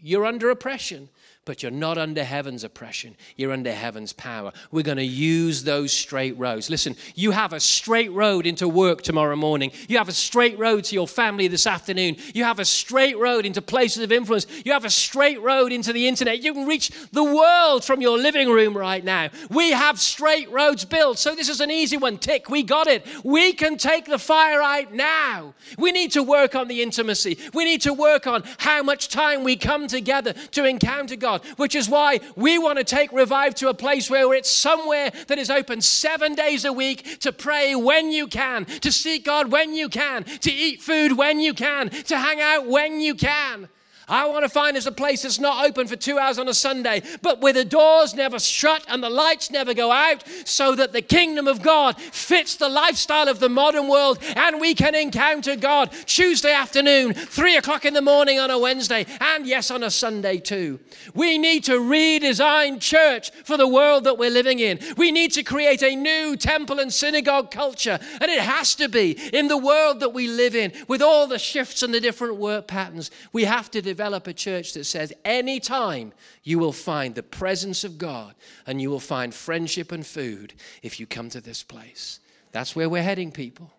you're 0.00 0.26
under 0.26 0.50
oppression, 0.50 1.08
but 1.44 1.62
you're 1.62 1.72
not 1.72 1.98
under 1.98 2.24
heaven's 2.24 2.64
oppression. 2.64 3.16
You're 3.36 3.52
under 3.52 3.72
heaven's 3.72 4.12
power. 4.12 4.52
We're 4.70 4.82
going 4.82 4.96
to 4.96 5.04
use 5.04 5.64
those 5.64 5.92
straight 5.92 6.36
roads. 6.38 6.70
Listen, 6.70 6.96
you 7.14 7.32
have 7.32 7.52
a 7.52 7.60
straight 7.60 8.12
road 8.12 8.46
into 8.46 8.68
work 8.68 9.02
tomorrow 9.02 9.36
morning. 9.36 9.70
You 9.88 9.98
have 9.98 10.08
a 10.08 10.12
straight 10.12 10.58
road 10.58 10.84
to 10.84 10.94
your 10.94 11.08
family 11.08 11.48
this 11.48 11.66
afternoon. 11.66 12.16
You 12.34 12.44
have 12.44 12.58
a 12.58 12.64
straight 12.64 13.18
road 13.18 13.44
into 13.44 13.60
places 13.60 14.02
of 14.02 14.12
influence. 14.12 14.46
You 14.64 14.72
have 14.72 14.84
a 14.84 14.90
straight 14.90 15.40
road 15.40 15.72
into 15.72 15.92
the 15.92 16.08
internet. 16.08 16.42
You 16.42 16.54
can 16.54 16.66
reach 16.66 16.90
the 17.12 17.24
world 17.24 17.84
from 17.84 18.00
your 18.00 18.18
living 18.18 18.48
room 18.48 18.76
right 18.76 19.04
now. 19.04 19.28
We 19.50 19.72
have 19.72 20.00
straight 20.00 20.50
roads 20.50 20.84
built. 20.84 21.18
So 21.18 21.34
this 21.34 21.48
is 21.48 21.60
an 21.60 21.70
easy 21.70 21.96
one. 21.96 22.18
Tick, 22.18 22.48
we 22.48 22.62
got 22.62 22.86
it. 22.86 23.06
We 23.22 23.52
can 23.52 23.76
take 23.76 24.06
the 24.06 24.18
fire 24.18 24.62
out 24.62 24.92
now. 24.92 25.54
We 25.78 25.92
need 25.92 26.12
to 26.12 26.22
work 26.22 26.54
on 26.54 26.68
the 26.68 26.82
intimacy. 26.82 27.38
We 27.52 27.64
need 27.64 27.82
to 27.82 27.92
work 27.92 28.26
on 28.26 28.44
how 28.58 28.82
much 28.82 29.08
time 29.08 29.44
we 29.44 29.56
come 29.56 29.86
together 29.86 30.32
to 30.52 30.64
encounter 30.64 31.16
God. 31.16 31.33
God, 31.38 31.46
which 31.56 31.74
is 31.74 31.88
why 31.88 32.20
we 32.36 32.58
want 32.58 32.78
to 32.78 32.84
take 32.84 33.12
Revive 33.12 33.54
to 33.56 33.68
a 33.68 33.74
place 33.74 34.10
where 34.10 34.34
it's 34.34 34.50
somewhere 34.50 35.12
that 35.28 35.38
is 35.38 35.50
open 35.50 35.80
seven 35.80 36.34
days 36.34 36.64
a 36.64 36.72
week 36.72 37.20
to 37.20 37.32
pray 37.32 37.74
when 37.74 38.10
you 38.10 38.26
can, 38.26 38.64
to 38.64 38.90
seek 38.90 39.24
God 39.24 39.52
when 39.52 39.74
you 39.74 39.88
can, 39.88 40.24
to 40.24 40.52
eat 40.52 40.80
food 40.80 41.16
when 41.16 41.40
you 41.40 41.54
can, 41.54 41.90
to 41.90 42.18
hang 42.18 42.40
out 42.40 42.66
when 42.66 43.00
you 43.00 43.14
can. 43.14 43.68
I 44.08 44.26
want 44.28 44.44
to 44.44 44.48
find 44.48 44.76
us 44.76 44.86
a 44.86 44.92
place 44.92 45.22
that's 45.22 45.38
not 45.38 45.66
open 45.66 45.86
for 45.86 45.96
two 45.96 46.18
hours 46.18 46.38
on 46.38 46.48
a 46.48 46.54
Sunday, 46.54 47.02
but 47.22 47.40
where 47.40 47.52
the 47.52 47.64
doors 47.64 48.14
never 48.14 48.38
shut 48.38 48.84
and 48.88 49.02
the 49.02 49.10
lights 49.10 49.50
never 49.50 49.72
go 49.72 49.90
out, 49.90 50.24
so 50.44 50.74
that 50.74 50.92
the 50.92 51.02
kingdom 51.02 51.48
of 51.48 51.62
God 51.62 51.98
fits 52.00 52.56
the 52.56 52.68
lifestyle 52.68 53.28
of 53.28 53.40
the 53.40 53.48
modern 53.48 53.88
world 53.88 54.18
and 54.36 54.60
we 54.60 54.74
can 54.74 54.94
encounter 54.94 55.56
God 55.56 55.90
Tuesday 56.06 56.52
afternoon, 56.52 57.14
three 57.14 57.56
o'clock 57.56 57.84
in 57.84 57.94
the 57.94 58.02
morning 58.02 58.38
on 58.38 58.50
a 58.50 58.58
Wednesday, 58.58 59.06
and 59.20 59.46
yes, 59.46 59.70
on 59.70 59.82
a 59.82 59.90
Sunday 59.90 60.38
too. 60.38 60.80
We 61.14 61.38
need 61.38 61.64
to 61.64 61.80
redesign 61.80 62.80
church 62.80 63.30
for 63.44 63.56
the 63.56 63.68
world 63.68 64.04
that 64.04 64.18
we're 64.18 64.30
living 64.30 64.58
in. 64.58 64.80
We 64.96 65.12
need 65.12 65.32
to 65.32 65.42
create 65.42 65.82
a 65.82 65.96
new 65.96 66.36
temple 66.36 66.78
and 66.78 66.92
synagogue 66.92 67.50
culture, 67.50 67.98
and 68.20 68.30
it 68.30 68.40
has 68.40 68.74
to 68.76 68.88
be 68.88 69.12
in 69.32 69.48
the 69.48 69.56
world 69.56 70.00
that 70.00 70.10
we 70.10 70.28
live 70.28 70.54
in 70.54 70.72
with 70.88 71.00
all 71.00 71.26
the 71.26 71.38
shifts 71.38 71.82
and 71.82 71.94
the 71.94 72.00
different 72.00 72.36
work 72.36 72.66
patterns. 72.66 73.10
We 73.32 73.44
have 73.44 73.70
to 73.70 73.93
develop 73.94 74.26
a 74.26 74.32
church 74.32 74.72
that 74.72 74.82
says 74.82 75.12
anytime 75.24 76.12
you 76.42 76.58
will 76.58 76.72
find 76.72 77.14
the 77.14 77.22
presence 77.22 77.84
of 77.84 77.96
God 77.96 78.34
and 78.66 78.82
you 78.82 78.90
will 78.90 78.98
find 78.98 79.32
friendship 79.32 79.92
and 79.92 80.04
food 80.04 80.52
if 80.82 80.98
you 80.98 81.06
come 81.06 81.28
to 81.30 81.40
this 81.40 81.62
place. 81.62 82.18
That's 82.50 82.74
where 82.74 82.88
we're 82.88 83.04
heading, 83.04 83.30
people. 83.30 83.70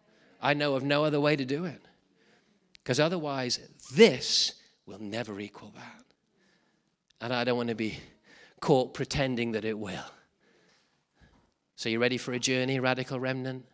I 0.42 0.54
know 0.54 0.76
of 0.76 0.84
no 0.84 1.04
other 1.04 1.20
way 1.20 1.36
to 1.36 1.44
do 1.44 1.66
it. 1.66 1.82
Because 2.82 2.98
otherwise, 2.98 3.60
this 3.94 4.54
will 4.86 5.00
never 5.00 5.38
equal 5.38 5.74
that. 5.76 6.06
And 7.20 7.34
I 7.34 7.44
don't 7.44 7.58
want 7.58 7.70
to 7.70 7.76
be 7.76 8.00
caught 8.62 8.94
pretending 8.94 9.52
that 9.52 9.66
it 9.66 9.78
will. 9.78 10.12
So, 11.76 11.90
you 11.90 12.00
ready 12.00 12.18
for 12.18 12.32
a 12.32 12.40
journey, 12.40 12.80
Radical 12.80 13.20
Remnant? 13.20 13.66